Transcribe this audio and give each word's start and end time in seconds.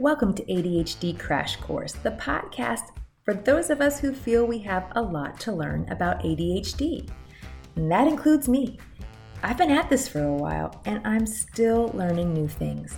Welcome 0.00 0.32
to 0.34 0.44
ADHD 0.44 1.18
Crash 1.18 1.56
Course, 1.56 1.94
the 1.94 2.12
podcast 2.12 2.92
for 3.24 3.34
those 3.34 3.68
of 3.68 3.80
us 3.80 3.98
who 3.98 4.14
feel 4.14 4.46
we 4.46 4.60
have 4.60 4.92
a 4.92 5.02
lot 5.02 5.40
to 5.40 5.50
learn 5.50 5.88
about 5.90 6.22
ADHD. 6.22 7.10
And 7.74 7.90
that 7.90 8.06
includes 8.06 8.48
me. 8.48 8.78
I've 9.42 9.58
been 9.58 9.72
at 9.72 9.90
this 9.90 10.06
for 10.06 10.22
a 10.22 10.32
while 10.32 10.80
and 10.84 11.04
I'm 11.04 11.26
still 11.26 11.90
learning 11.94 12.32
new 12.32 12.46
things. 12.46 12.96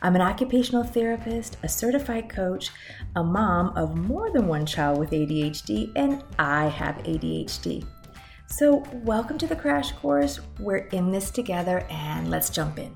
I'm 0.00 0.16
an 0.16 0.22
occupational 0.22 0.84
therapist, 0.84 1.58
a 1.64 1.68
certified 1.68 2.30
coach, 2.30 2.70
a 3.14 3.22
mom 3.22 3.76
of 3.76 3.94
more 3.94 4.32
than 4.32 4.48
one 4.48 4.64
child 4.64 4.98
with 4.98 5.10
ADHD, 5.10 5.92
and 5.96 6.24
I 6.38 6.68
have 6.68 6.96
ADHD. 7.04 7.84
So, 8.46 8.82
welcome 9.04 9.36
to 9.36 9.46
the 9.46 9.56
crash 9.56 9.92
course. 9.92 10.40
We're 10.58 10.88
in 10.92 11.10
this 11.10 11.30
together 11.30 11.86
and 11.90 12.30
let's 12.30 12.48
jump 12.48 12.78
in. 12.78 12.94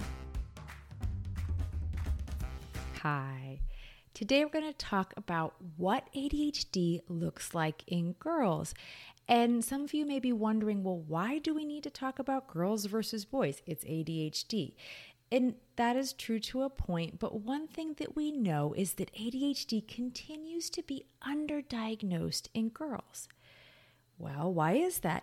Hi. 3.09 3.61
Today 4.15 4.43
we're 4.45 4.51
going 4.51 4.67
to 4.67 4.77
talk 4.77 5.15
about 5.17 5.55
what 5.77 6.13
ADHD 6.13 7.03
looks 7.09 7.55
like 7.55 7.85
in 7.87 8.15
girls. 8.15 8.75
And 9.29 9.65
some 9.65 9.85
of 9.85 9.95
you 9.95 10.05
may 10.05 10.19
be 10.19 10.33
wondering, 10.33 10.83
well, 10.83 10.99
why 11.07 11.39
do 11.39 11.55
we 11.55 11.65
need 11.65 11.85
to 11.85 11.91
talk 11.91 12.19
about 12.19 12.49
girls 12.49 12.87
versus 12.87 13.25
boys? 13.25 13.63
It's 13.65 13.85
ADHD. 13.85 14.75
And 15.31 15.55
that 15.77 15.95
is 15.95 16.15
true 16.15 16.41
to 16.41 16.63
a 16.63 16.69
point, 16.69 17.21
but 17.21 17.43
one 17.43 17.69
thing 17.69 17.95
that 17.99 18.17
we 18.17 18.33
know 18.33 18.75
is 18.77 18.95
that 18.95 19.15
ADHD 19.15 19.87
continues 19.87 20.69
to 20.71 20.83
be 20.83 21.05
underdiagnosed 21.25 22.49
in 22.55 22.71
girls. 22.71 23.29
Well, 24.19 24.53
why 24.53 24.73
is 24.73 24.99
that? 25.01 25.23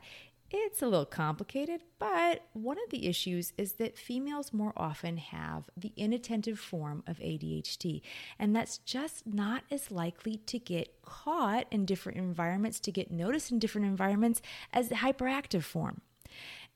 It's 0.55 0.83
a 0.83 0.85
little 0.85 1.07
complicated, 1.07 1.81
but 1.97 2.45
one 2.53 2.77
of 2.77 2.91
the 2.91 3.07
issues 3.07 3.53
is 3.57 3.73
that 3.73 3.97
females 3.97 4.53
more 4.53 4.71
often 4.77 5.17
have 5.17 5.63
the 5.75 5.91
inattentive 5.97 6.59
form 6.59 7.03
of 7.07 7.17
ADHD, 7.17 8.01
and 8.37 8.55
that's 8.55 8.77
just 8.77 9.25
not 9.25 9.63
as 9.71 9.89
likely 9.89 10.37
to 10.37 10.59
get 10.59 11.01
caught 11.01 11.65
in 11.71 11.85
different 11.85 12.19
environments, 12.19 12.79
to 12.81 12.91
get 12.91 13.09
noticed 13.09 13.51
in 13.51 13.57
different 13.57 13.87
environments 13.87 14.43
as 14.71 14.89
the 14.89 14.95
hyperactive 14.95 15.63
form. 15.63 16.01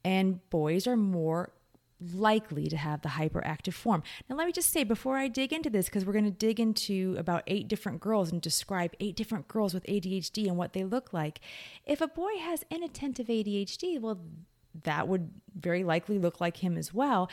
And 0.03 0.47
boys 0.50 0.88
are 0.88 0.97
more 0.97 1.52
likely 2.00 2.67
to 2.67 2.78
have 2.78 3.02
the 3.02 3.09
hyperactive 3.09 3.73
form. 3.73 4.03
Now, 4.30 4.36
let 4.36 4.45
me 4.45 4.53
just 4.53 4.72
say 4.72 4.84
before 4.84 5.17
I 5.17 5.28
dig 5.28 5.52
into 5.52 5.70
this, 5.70 5.86
because 5.86 6.06
we're 6.06 6.14
going 6.14 6.26
to 6.26 6.31
dig 6.31 6.59
into 6.59 7.16
about 7.17 7.44
eight 7.48 7.67
different 7.67 8.00
girls 8.00 8.31
and 8.31 8.42
describe 8.42 8.94
eight 9.00 9.16
different 9.16 9.48
girls 9.48 9.73
with 9.73 9.86
ADHD 9.86 10.48
and 10.48 10.58
what 10.58 10.73
they 10.73 10.84
look 10.84 11.12
like. 11.12 11.40
If 11.86 12.02
a 12.02 12.08
boy 12.08 12.38
has 12.40 12.64
inattentive 12.70 13.28
ADHD, 13.28 14.00
well, 14.00 14.20
that 14.84 15.08
would 15.08 15.31
very 15.56 15.84
likely 15.84 16.20
look 16.20 16.40
like 16.40 16.58
him 16.58 16.78
as 16.78 16.94
well. 16.94 17.30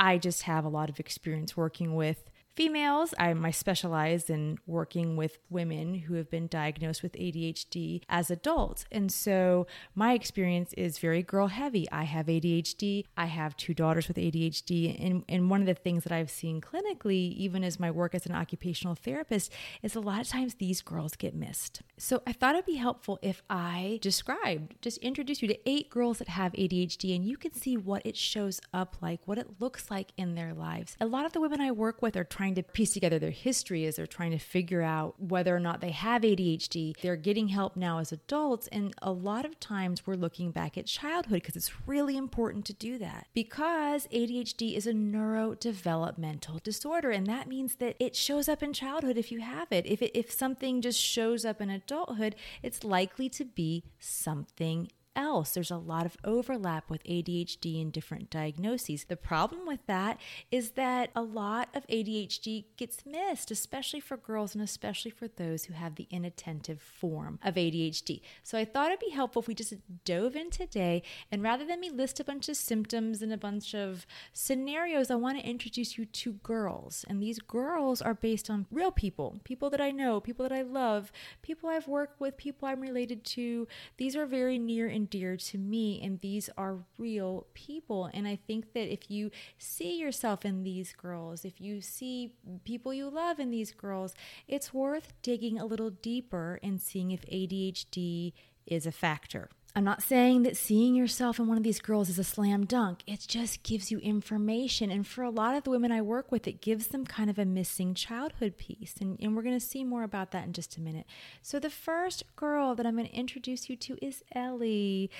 I 0.00 0.18
just 0.18 0.42
have 0.42 0.64
a 0.64 0.68
lot 0.68 0.90
of 0.90 0.98
experience 0.98 1.56
working 1.56 1.94
with 1.94 2.28
females. 2.58 3.14
I'm 3.20 3.44
I 3.44 3.52
specialize 3.52 4.28
in 4.28 4.58
working 4.66 5.14
with 5.14 5.38
women 5.48 5.94
who 5.94 6.14
have 6.14 6.28
been 6.28 6.48
diagnosed 6.48 7.04
with 7.04 7.12
ADHD 7.12 8.02
as 8.08 8.32
adults. 8.32 8.84
And 8.90 9.12
so 9.12 9.68
my 9.94 10.12
experience 10.12 10.72
is 10.72 10.98
very 10.98 11.22
girl 11.22 11.46
heavy. 11.46 11.88
I 11.92 12.02
have 12.02 12.26
ADHD. 12.26 13.04
I 13.16 13.26
have 13.26 13.56
two 13.56 13.74
daughters 13.74 14.08
with 14.08 14.16
ADHD. 14.16 15.00
And, 15.00 15.24
and 15.28 15.48
one 15.48 15.60
of 15.60 15.68
the 15.68 15.74
things 15.74 16.02
that 16.02 16.10
I've 16.10 16.30
seen 16.30 16.60
clinically, 16.60 17.32
even 17.36 17.62
as 17.62 17.78
my 17.78 17.92
work 17.92 18.12
as 18.12 18.26
an 18.26 18.34
occupational 18.34 18.96
therapist, 18.96 19.52
is 19.84 19.94
a 19.94 20.00
lot 20.00 20.20
of 20.20 20.26
times 20.26 20.56
these 20.56 20.82
girls 20.82 21.14
get 21.14 21.36
missed. 21.36 21.82
So 21.96 22.22
I 22.26 22.32
thought 22.32 22.56
it'd 22.56 22.66
be 22.66 22.74
helpful 22.74 23.20
if 23.22 23.40
I 23.48 24.00
described, 24.02 24.74
just 24.82 24.98
introduce 24.98 25.42
you 25.42 25.48
to 25.48 25.58
eight 25.64 25.90
girls 25.90 26.18
that 26.18 26.28
have 26.28 26.54
ADHD 26.54 27.14
and 27.14 27.24
you 27.24 27.36
can 27.36 27.52
see 27.52 27.76
what 27.76 28.04
it 28.04 28.16
shows 28.16 28.60
up 28.74 28.96
like, 29.00 29.20
what 29.26 29.38
it 29.38 29.60
looks 29.60 29.92
like 29.92 30.10
in 30.16 30.34
their 30.34 30.54
lives. 30.54 30.96
A 31.00 31.06
lot 31.06 31.24
of 31.24 31.32
the 31.32 31.40
women 31.40 31.60
I 31.60 31.70
work 31.70 32.02
with 32.02 32.16
are 32.16 32.24
trying 32.24 32.47
trying 32.48 32.54
to 32.54 32.72
piece 32.72 32.92
together 32.92 33.18
their 33.18 33.30
history 33.30 33.84
as 33.84 33.96
they're 33.96 34.06
trying 34.06 34.30
to 34.30 34.38
figure 34.38 34.80
out 34.80 35.14
whether 35.20 35.54
or 35.54 35.60
not 35.60 35.82
they 35.82 35.90
have 35.90 36.22
ADHD. 36.22 36.96
They're 37.02 37.16
getting 37.16 37.48
help 37.48 37.76
now 37.76 37.98
as 37.98 38.10
adults. 38.10 38.68
And 38.68 38.94
a 39.02 39.12
lot 39.12 39.44
of 39.44 39.60
times 39.60 40.06
we're 40.06 40.14
looking 40.14 40.50
back 40.50 40.78
at 40.78 40.86
childhood 40.86 41.42
because 41.42 41.56
it's 41.56 41.86
really 41.86 42.16
important 42.16 42.64
to 42.66 42.72
do 42.72 42.96
that 42.98 43.26
because 43.34 44.06
ADHD 44.06 44.76
is 44.76 44.86
a 44.86 44.92
neurodevelopmental 44.92 46.62
disorder. 46.62 47.10
And 47.10 47.26
that 47.26 47.48
means 47.48 47.74
that 47.76 47.96
it 47.98 48.16
shows 48.16 48.48
up 48.48 48.62
in 48.62 48.72
childhood 48.72 49.18
if 49.18 49.30
you 49.30 49.40
have 49.40 49.70
it. 49.70 49.84
If, 49.84 50.00
it, 50.00 50.12
if 50.14 50.32
something 50.32 50.80
just 50.80 50.98
shows 50.98 51.44
up 51.44 51.60
in 51.60 51.68
adulthood, 51.68 52.34
it's 52.62 52.82
likely 52.82 53.28
to 53.30 53.44
be 53.44 53.84
something 53.98 54.88
else. 55.18 55.52
There's 55.52 55.70
a 55.70 55.76
lot 55.76 56.06
of 56.06 56.16
overlap 56.24 56.88
with 56.88 57.02
ADHD 57.02 57.82
and 57.82 57.92
different 57.92 58.30
diagnoses. 58.30 59.04
The 59.04 59.16
problem 59.16 59.66
with 59.66 59.84
that 59.86 60.18
is 60.50 60.70
that 60.70 61.10
a 61.14 61.22
lot 61.22 61.68
of 61.74 61.86
ADHD 61.88 62.66
gets 62.76 63.04
missed, 63.04 63.50
especially 63.50 63.98
for 64.00 64.16
girls 64.16 64.54
and 64.54 64.62
especially 64.62 65.10
for 65.10 65.26
those 65.26 65.64
who 65.64 65.74
have 65.74 65.96
the 65.96 66.06
inattentive 66.10 66.80
form 66.80 67.40
of 67.42 67.56
ADHD. 67.56 68.20
So 68.44 68.56
I 68.56 68.64
thought 68.64 68.92
it'd 68.92 69.00
be 69.00 69.10
helpful 69.10 69.42
if 69.42 69.48
we 69.48 69.54
just 69.54 69.74
dove 70.04 70.36
in 70.36 70.50
today 70.50 71.02
and 71.32 71.42
rather 71.42 71.66
than 71.66 71.80
me 71.80 71.90
list 71.90 72.20
a 72.20 72.24
bunch 72.24 72.48
of 72.48 72.56
symptoms 72.56 73.20
and 73.20 73.32
a 73.32 73.36
bunch 73.36 73.74
of 73.74 74.06
scenarios, 74.32 75.10
I 75.10 75.16
want 75.16 75.38
to 75.38 75.44
introduce 75.44 75.98
you 75.98 76.06
to 76.06 76.34
girls. 76.34 77.04
And 77.08 77.20
these 77.20 77.40
girls 77.40 78.00
are 78.00 78.14
based 78.14 78.48
on 78.48 78.66
real 78.70 78.92
people, 78.92 79.40
people 79.42 79.68
that 79.70 79.80
I 79.80 79.90
know, 79.90 80.20
people 80.20 80.44
that 80.44 80.56
I 80.56 80.62
love, 80.62 81.10
people 81.42 81.68
I've 81.68 81.88
worked 81.88 82.20
with, 82.20 82.36
people 82.36 82.68
I'm 82.68 82.80
related 82.80 83.24
to. 83.24 83.66
These 83.96 84.14
are 84.14 84.26
very 84.26 84.58
near 84.58 84.86
and 84.86 85.07
dear 85.10 85.36
to 85.36 85.58
me, 85.58 86.00
and 86.02 86.20
these 86.20 86.50
are 86.56 86.78
real 86.98 87.46
people. 87.54 88.10
And 88.12 88.26
I 88.26 88.36
think 88.36 88.72
that 88.74 88.92
if 88.92 89.10
you 89.10 89.30
see 89.58 89.98
yourself 89.98 90.44
in 90.44 90.62
these 90.62 90.92
girls, 90.92 91.44
if 91.44 91.60
you 91.60 91.80
see 91.80 92.34
people 92.64 92.92
you 92.92 93.08
love 93.08 93.38
in 93.38 93.50
these 93.50 93.72
girls, 93.72 94.14
it's 94.46 94.74
worth 94.74 95.12
digging 95.22 95.58
a 95.58 95.66
little 95.66 95.90
deeper 95.90 96.58
and 96.62 96.80
seeing 96.80 97.10
if 97.10 97.22
ADHD 97.22 98.32
is 98.66 98.86
a 98.86 98.92
factor. 98.92 99.48
I'm 99.78 99.84
not 99.84 100.02
saying 100.02 100.42
that 100.42 100.56
seeing 100.56 100.96
yourself 100.96 101.38
in 101.38 101.46
one 101.46 101.56
of 101.56 101.62
these 101.62 101.78
girls 101.78 102.08
is 102.08 102.18
a 102.18 102.24
slam 102.24 102.66
dunk. 102.66 103.04
It 103.06 103.24
just 103.28 103.62
gives 103.62 103.92
you 103.92 104.00
information. 104.00 104.90
And 104.90 105.06
for 105.06 105.22
a 105.22 105.30
lot 105.30 105.54
of 105.54 105.62
the 105.62 105.70
women 105.70 105.92
I 105.92 106.02
work 106.02 106.32
with, 106.32 106.48
it 106.48 106.60
gives 106.60 106.88
them 106.88 107.06
kind 107.06 107.30
of 107.30 107.38
a 107.38 107.44
missing 107.44 107.94
childhood 107.94 108.56
piece. 108.56 108.96
And, 109.00 109.16
and 109.20 109.36
we're 109.36 109.42
going 109.42 109.54
to 109.58 109.64
see 109.64 109.84
more 109.84 110.02
about 110.02 110.32
that 110.32 110.44
in 110.46 110.52
just 110.52 110.76
a 110.76 110.80
minute. 110.80 111.06
So, 111.42 111.60
the 111.60 111.70
first 111.70 112.24
girl 112.34 112.74
that 112.74 112.86
I'm 112.86 112.96
going 112.96 113.06
to 113.06 113.14
introduce 113.14 113.70
you 113.70 113.76
to 113.76 114.04
is 114.04 114.24
Ellie. 114.34 115.12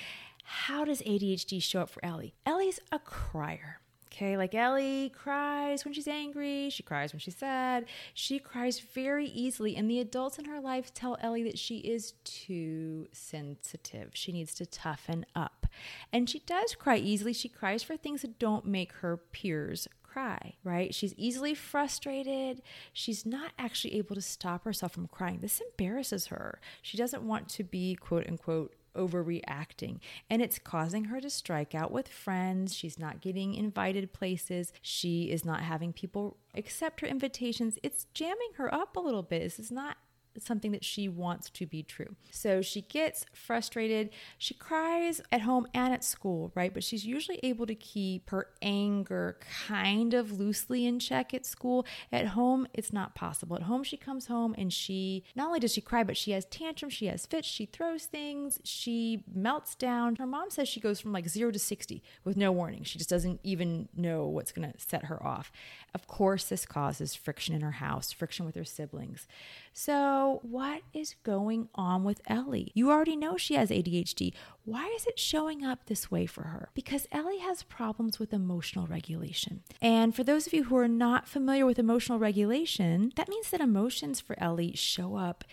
How 0.43 0.83
does 0.83 1.01
ADHD 1.03 1.63
show 1.63 1.79
up 1.79 1.89
for 1.89 2.03
Ellie? 2.03 2.33
Ellie's 2.45 2.81
a 2.91 2.99
crier. 2.99 3.79
Okay, 4.19 4.35
like 4.35 4.53
Ellie 4.53 5.13
cries 5.15 5.85
when 5.85 5.93
she's 5.93 6.05
angry, 6.05 6.69
she 6.69 6.83
cries 6.83 7.13
when 7.13 7.21
she's 7.21 7.37
sad, 7.37 7.85
she 8.13 8.37
cries 8.37 8.77
very 8.77 9.27
easily. 9.27 9.77
And 9.77 9.89
the 9.89 10.01
adults 10.01 10.37
in 10.37 10.43
her 10.43 10.59
life 10.59 10.93
tell 10.93 11.15
Ellie 11.21 11.43
that 11.43 11.57
she 11.57 11.77
is 11.77 12.15
too 12.25 13.07
sensitive. 13.13 14.09
She 14.11 14.33
needs 14.33 14.53
to 14.55 14.65
toughen 14.65 15.25
up. 15.37 15.67
And 16.11 16.29
she 16.29 16.39
does 16.39 16.75
cry 16.75 16.97
easily. 16.97 17.31
She 17.31 17.47
cries 17.47 17.81
for 17.81 17.95
things 17.95 18.23
that 18.23 18.39
don't 18.39 18.65
make 18.65 18.91
her 18.95 19.15
peers 19.15 19.87
cry, 20.03 20.55
right? 20.65 20.93
She's 20.93 21.13
easily 21.15 21.53
frustrated. 21.53 22.61
She's 22.91 23.25
not 23.25 23.51
actually 23.57 23.95
able 23.95 24.15
to 24.15 24.21
stop 24.21 24.65
herself 24.65 24.91
from 24.91 25.07
crying. 25.07 25.39
This 25.39 25.61
embarrasses 25.61 26.27
her. 26.27 26.59
She 26.81 26.97
doesn't 26.97 27.23
want 27.23 27.47
to 27.49 27.63
be, 27.63 27.95
quote 27.95 28.27
unquote, 28.27 28.73
overreacting 28.95 29.99
and 30.29 30.41
it's 30.41 30.59
causing 30.59 31.05
her 31.05 31.21
to 31.21 31.29
strike 31.29 31.73
out 31.75 31.91
with 31.91 32.07
friends. 32.07 32.75
She's 32.75 32.99
not 32.99 33.21
getting 33.21 33.55
invited 33.55 34.13
places. 34.13 34.73
She 34.81 35.31
is 35.31 35.45
not 35.45 35.61
having 35.61 35.93
people 35.93 36.37
accept 36.55 37.01
her 37.01 37.07
invitations. 37.07 37.77
It's 37.83 38.05
jamming 38.13 38.51
her 38.57 38.73
up 38.73 38.95
a 38.95 39.01
little 39.01 39.23
bit. 39.23 39.43
This 39.43 39.59
is 39.59 39.71
not 39.71 39.97
something 40.39 40.71
that 40.71 40.83
she 40.83 41.07
wants 41.07 41.49
to 41.51 41.65
be 41.65 41.83
true. 41.83 42.15
So 42.31 42.61
she 42.61 42.81
gets 42.81 43.25
frustrated. 43.33 44.09
She 44.37 44.53
cries 44.53 45.21
at 45.31 45.41
home 45.41 45.67
and 45.73 45.93
at 45.93 46.03
school, 46.03 46.51
right? 46.55 46.73
But 46.73 46.83
she's 46.83 47.05
usually 47.05 47.39
able 47.43 47.65
to 47.65 47.75
keep 47.75 48.29
her 48.29 48.47
anger 48.61 49.37
kind 49.67 50.13
of 50.13 50.39
loosely 50.39 50.85
in 50.85 50.99
check 50.99 51.33
at 51.33 51.45
school. 51.45 51.85
At 52.11 52.27
home, 52.27 52.67
it's 52.73 52.93
not 52.93 53.15
possible. 53.15 53.55
At 53.55 53.63
home, 53.63 53.83
she 53.83 53.97
comes 53.97 54.27
home 54.27 54.55
and 54.57 54.71
she 54.71 55.23
not 55.35 55.47
only 55.47 55.59
does 55.59 55.73
she 55.73 55.81
cry, 55.81 56.03
but 56.03 56.17
she 56.17 56.31
has 56.31 56.45
tantrums, 56.45 56.93
she 56.93 57.07
has 57.07 57.25
fits, 57.25 57.47
she 57.47 57.65
throws 57.65 58.05
things, 58.05 58.59
she 58.63 59.23
melts 59.33 59.75
down. 59.75 60.15
Her 60.15 60.27
mom 60.27 60.49
says 60.49 60.67
she 60.67 60.79
goes 60.79 60.99
from 60.99 61.11
like 61.13 61.27
zero 61.27 61.51
to 61.51 61.59
60 61.59 62.03
with 62.23 62.37
no 62.37 62.51
warning. 62.51 62.83
She 62.83 62.97
just 62.97 63.09
doesn't 63.09 63.39
even 63.43 63.89
know 63.95 64.25
what's 64.25 64.51
going 64.51 64.71
to 64.71 64.79
set 64.79 65.05
her 65.05 65.21
off. 65.25 65.51
Of 65.93 66.07
course, 66.07 66.45
this 66.45 66.65
causes 66.65 67.15
friction 67.15 67.55
in 67.55 67.61
her 67.61 67.71
house, 67.71 68.11
friction 68.11 68.45
with 68.45 68.55
her 68.55 68.63
siblings. 68.63 69.27
So, 69.73 70.39
what 70.43 70.81
is 70.93 71.15
going 71.23 71.69
on 71.75 72.03
with 72.03 72.21
Ellie? 72.27 72.71
You 72.73 72.91
already 72.91 73.15
know 73.15 73.37
she 73.37 73.55
has 73.55 73.69
ADHD. 73.69 74.33
Why 74.65 74.91
is 74.95 75.05
it 75.05 75.17
showing 75.19 75.65
up 75.65 75.85
this 75.85 76.11
way 76.11 76.25
for 76.25 76.43
her? 76.43 76.69
Because 76.73 77.07
Ellie 77.11 77.39
has 77.39 77.63
problems 77.63 78.19
with 78.19 78.33
emotional 78.33 78.87
regulation. 78.87 79.63
And 79.81 80.15
for 80.15 80.23
those 80.23 80.47
of 80.47 80.53
you 80.53 80.65
who 80.65 80.77
are 80.77 80.87
not 80.87 81.27
familiar 81.27 81.65
with 81.65 81.79
emotional 81.79 82.19
regulation, 82.19 83.11
that 83.15 83.29
means 83.29 83.49
that 83.49 83.61
emotions 83.61 84.19
for 84.19 84.37
Ellie 84.39 84.75
show 84.75 85.15
up 85.15 85.43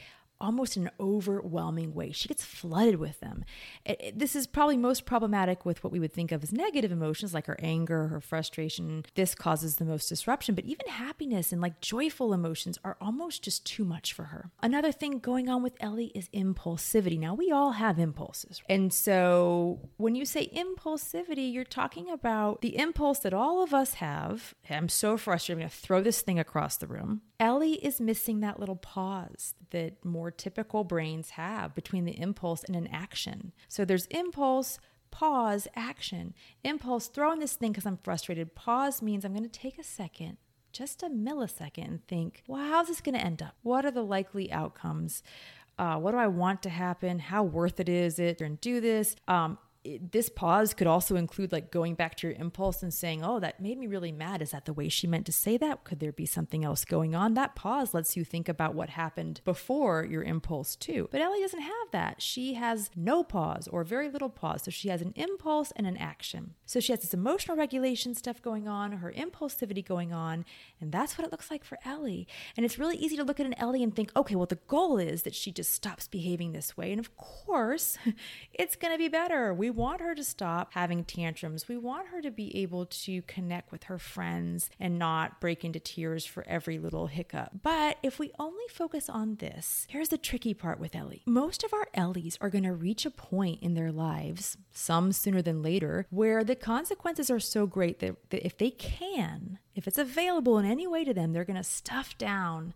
almost 0.40 0.76
in 0.76 0.84
an 0.84 0.90
overwhelming 1.00 1.94
way. 1.94 2.12
She 2.12 2.28
gets 2.28 2.44
flooded 2.44 2.96
with 2.96 3.20
them. 3.20 3.44
It, 3.84 4.00
it, 4.00 4.18
this 4.18 4.36
is 4.36 4.46
probably 4.46 4.76
most 4.76 5.04
problematic 5.06 5.64
with 5.64 5.82
what 5.82 5.92
we 5.92 6.00
would 6.00 6.12
think 6.12 6.32
of 6.32 6.42
as 6.42 6.52
negative 6.52 6.92
emotions 6.92 7.34
like 7.34 7.46
her 7.46 7.56
anger, 7.60 8.08
her 8.08 8.20
frustration. 8.20 9.04
This 9.14 9.34
causes 9.34 9.76
the 9.76 9.84
most 9.84 10.08
disruption, 10.08 10.54
but 10.54 10.64
even 10.64 10.88
happiness 10.88 11.52
and 11.52 11.60
like 11.60 11.80
joyful 11.80 12.32
emotions 12.32 12.78
are 12.84 12.96
almost 13.00 13.42
just 13.42 13.64
too 13.64 13.84
much 13.84 14.12
for 14.12 14.24
her. 14.24 14.50
Another 14.62 14.92
thing 14.92 15.18
going 15.18 15.48
on 15.48 15.62
with 15.62 15.76
Ellie 15.80 16.12
is 16.14 16.28
impulsivity. 16.30 17.18
Now, 17.18 17.34
we 17.34 17.50
all 17.50 17.72
have 17.72 17.98
impulses. 17.98 18.62
And 18.68 18.92
so 18.92 19.80
when 19.96 20.14
you 20.14 20.24
say 20.24 20.48
impulsivity, 20.54 21.52
you're 21.52 21.64
talking 21.64 22.10
about 22.10 22.60
the 22.60 22.76
impulse 22.76 23.20
that 23.20 23.34
all 23.34 23.62
of 23.62 23.72
us 23.72 23.94
have. 23.94 24.54
I'm 24.68 24.88
so 24.88 25.16
frustrated. 25.16 25.58
I'm 25.58 25.60
going 25.60 25.70
to 25.70 25.76
throw 25.76 26.02
this 26.02 26.20
thing 26.20 26.38
across 26.38 26.76
the 26.76 26.86
room. 26.86 27.22
Ellie 27.38 27.74
is 27.74 28.00
missing 28.00 28.40
that 28.40 28.58
little 28.58 28.76
pause 28.76 29.54
that 29.70 30.04
more 30.04 30.30
typical 30.30 30.84
brains 30.84 31.30
have 31.30 31.74
between 31.74 32.04
the 32.04 32.18
impulse 32.18 32.64
and 32.64 32.74
an 32.74 32.86
action. 32.88 33.52
So 33.68 33.84
there's 33.84 34.06
impulse, 34.06 34.78
pause, 35.10 35.68
action. 35.74 36.34
Impulse, 36.64 37.08
throwing 37.08 37.40
this 37.40 37.54
thing 37.54 37.72
because 37.72 37.86
I'm 37.86 37.98
frustrated. 37.98 38.54
Pause 38.54 39.02
means 39.02 39.24
I'm 39.24 39.34
going 39.34 39.48
to 39.48 39.60
take 39.60 39.78
a 39.78 39.84
second, 39.84 40.38
just 40.72 41.02
a 41.02 41.08
millisecond, 41.08 41.84
and 41.84 42.06
think, 42.06 42.42
well, 42.46 42.62
how's 42.62 42.88
this 42.88 43.00
going 43.00 43.18
to 43.18 43.24
end 43.24 43.42
up? 43.42 43.54
What 43.62 43.84
are 43.84 43.90
the 43.90 44.04
likely 44.04 44.50
outcomes? 44.50 45.22
Uh, 45.78 45.96
what 45.96 46.12
do 46.12 46.16
I 46.16 46.26
want 46.26 46.62
to 46.62 46.70
happen? 46.70 47.18
How 47.18 47.42
worth 47.42 47.80
it 47.80 47.88
is 47.88 48.18
it? 48.18 48.40
And 48.40 48.58
do 48.60 48.80
this. 48.80 49.14
Um, 49.28 49.58
this 50.00 50.28
pause 50.28 50.74
could 50.74 50.86
also 50.86 51.16
include 51.16 51.52
like 51.52 51.70
going 51.70 51.94
back 51.94 52.16
to 52.16 52.28
your 52.28 52.36
impulse 52.36 52.82
and 52.82 52.92
saying, 52.92 53.24
Oh, 53.24 53.40
that 53.40 53.60
made 53.60 53.78
me 53.78 53.86
really 53.86 54.12
mad. 54.12 54.42
Is 54.42 54.50
that 54.50 54.64
the 54.64 54.72
way 54.72 54.88
she 54.88 55.06
meant 55.06 55.26
to 55.26 55.32
say 55.32 55.56
that? 55.58 55.84
Could 55.84 56.00
there 56.00 56.12
be 56.12 56.26
something 56.26 56.64
else 56.64 56.84
going 56.84 57.14
on? 57.14 57.34
That 57.34 57.54
pause 57.54 57.94
lets 57.94 58.16
you 58.16 58.24
think 58.24 58.48
about 58.48 58.74
what 58.74 58.90
happened 58.90 59.40
before 59.44 60.04
your 60.04 60.22
impulse, 60.22 60.76
too. 60.76 61.08
But 61.10 61.20
Ellie 61.20 61.40
doesn't 61.40 61.60
have 61.60 61.90
that. 61.92 62.22
She 62.22 62.54
has 62.54 62.90
no 62.96 63.22
pause 63.22 63.68
or 63.68 63.84
very 63.84 64.08
little 64.08 64.28
pause. 64.28 64.62
So 64.64 64.70
she 64.70 64.88
has 64.88 65.02
an 65.02 65.12
impulse 65.16 65.72
and 65.76 65.86
an 65.86 65.96
action. 65.96 66.54
So 66.64 66.80
she 66.80 66.92
has 66.92 67.00
this 67.00 67.14
emotional 67.14 67.56
regulation 67.56 68.14
stuff 68.14 68.42
going 68.42 68.68
on, 68.68 68.92
her 68.92 69.12
impulsivity 69.12 69.84
going 69.84 70.12
on. 70.12 70.44
And 70.80 70.92
that's 70.92 71.16
what 71.16 71.26
it 71.26 71.32
looks 71.32 71.50
like 71.50 71.64
for 71.64 71.78
Ellie. 71.84 72.26
And 72.56 72.64
it's 72.64 72.78
really 72.78 72.96
easy 72.96 73.16
to 73.16 73.24
look 73.24 73.40
at 73.40 73.46
an 73.46 73.54
Ellie 73.54 73.82
and 73.82 73.94
think, 73.94 74.10
okay, 74.16 74.34
well, 74.34 74.46
the 74.46 74.58
goal 74.66 74.98
is 74.98 75.22
that 75.22 75.34
she 75.34 75.52
just 75.52 75.72
stops 75.72 76.08
behaving 76.08 76.52
this 76.52 76.76
way. 76.76 76.90
And 76.90 77.00
of 77.00 77.16
course, 77.16 77.98
it's 78.52 78.76
going 78.76 78.92
to 78.92 78.98
be 78.98 79.08
better. 79.08 79.52
We 79.52 79.70
want 79.76 80.00
her 80.00 80.14
to 80.14 80.24
stop 80.24 80.72
having 80.72 81.04
tantrums. 81.04 81.68
We 81.68 81.76
want 81.76 82.08
her 82.08 82.22
to 82.22 82.30
be 82.30 82.56
able 82.56 82.86
to 82.86 83.22
connect 83.22 83.70
with 83.70 83.84
her 83.84 83.98
friends 83.98 84.70
and 84.80 84.98
not 84.98 85.40
break 85.40 85.64
into 85.64 85.78
tears 85.78 86.24
for 86.24 86.44
every 86.48 86.78
little 86.78 87.06
hiccup. 87.06 87.50
But 87.62 87.98
if 88.02 88.18
we 88.18 88.32
only 88.38 88.64
focus 88.70 89.08
on 89.08 89.36
this, 89.36 89.86
here's 89.88 90.08
the 90.08 90.18
tricky 90.18 90.54
part 90.54 90.80
with 90.80 90.96
Ellie. 90.96 91.22
Most 91.26 91.62
of 91.62 91.72
our 91.74 91.88
Ellies 91.94 92.38
are 92.40 92.50
going 92.50 92.64
to 92.64 92.72
reach 92.72 93.04
a 93.04 93.10
point 93.10 93.62
in 93.62 93.74
their 93.74 93.92
lives, 93.92 94.56
some 94.72 95.12
sooner 95.12 95.42
than 95.42 95.62
later, 95.62 96.06
where 96.10 96.42
the 96.42 96.56
consequences 96.56 97.30
are 97.30 97.40
so 97.40 97.66
great 97.66 98.00
that, 98.00 98.16
that 98.30 98.44
if 98.44 98.56
they 98.56 98.70
can, 98.70 99.58
if 99.74 99.86
it's 99.86 99.98
available 99.98 100.58
in 100.58 100.64
any 100.64 100.86
way 100.86 101.04
to 101.04 101.12
them, 101.12 101.32
they're 101.32 101.44
going 101.44 101.56
to 101.56 101.62
stuff 101.62 102.16
down 102.16 102.72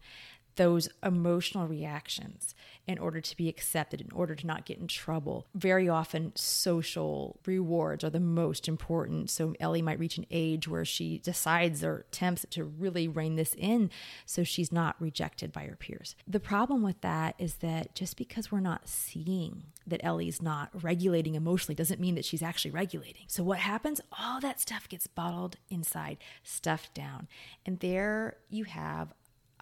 those 0.56 0.88
emotional 1.02 1.66
reactions 1.66 2.54
in 2.86 2.98
order 2.98 3.20
to 3.20 3.36
be 3.36 3.48
accepted, 3.48 4.00
in 4.00 4.10
order 4.12 4.34
to 4.34 4.46
not 4.46 4.64
get 4.64 4.78
in 4.78 4.86
trouble. 4.86 5.46
Very 5.54 5.88
often, 5.88 6.32
social 6.34 7.38
rewards 7.46 8.02
are 8.02 8.10
the 8.10 8.20
most 8.20 8.66
important. 8.68 9.30
So, 9.30 9.54
Ellie 9.60 9.82
might 9.82 9.98
reach 9.98 10.18
an 10.18 10.26
age 10.30 10.66
where 10.66 10.84
she 10.84 11.18
decides 11.18 11.84
or 11.84 12.04
attempts 12.08 12.44
to 12.50 12.64
really 12.64 13.06
rein 13.06 13.36
this 13.36 13.54
in 13.56 13.90
so 14.26 14.42
she's 14.42 14.72
not 14.72 14.96
rejected 14.98 15.52
by 15.52 15.64
her 15.64 15.76
peers. 15.76 16.16
The 16.26 16.40
problem 16.40 16.82
with 16.82 17.00
that 17.02 17.36
is 17.38 17.56
that 17.56 17.94
just 17.94 18.16
because 18.16 18.50
we're 18.50 18.60
not 18.60 18.88
seeing 18.88 19.64
that 19.86 20.00
Ellie's 20.02 20.42
not 20.42 20.70
regulating 20.82 21.34
emotionally 21.34 21.74
doesn't 21.74 22.00
mean 22.00 22.14
that 22.14 22.24
she's 22.24 22.42
actually 22.42 22.70
regulating. 22.70 23.24
So, 23.28 23.42
what 23.42 23.58
happens? 23.58 24.00
All 24.18 24.40
that 24.40 24.60
stuff 24.60 24.88
gets 24.88 25.06
bottled 25.06 25.56
inside, 25.68 26.18
stuffed 26.42 26.94
down. 26.94 27.28
And 27.64 27.80
there 27.80 28.36
you 28.48 28.64
have 28.64 29.12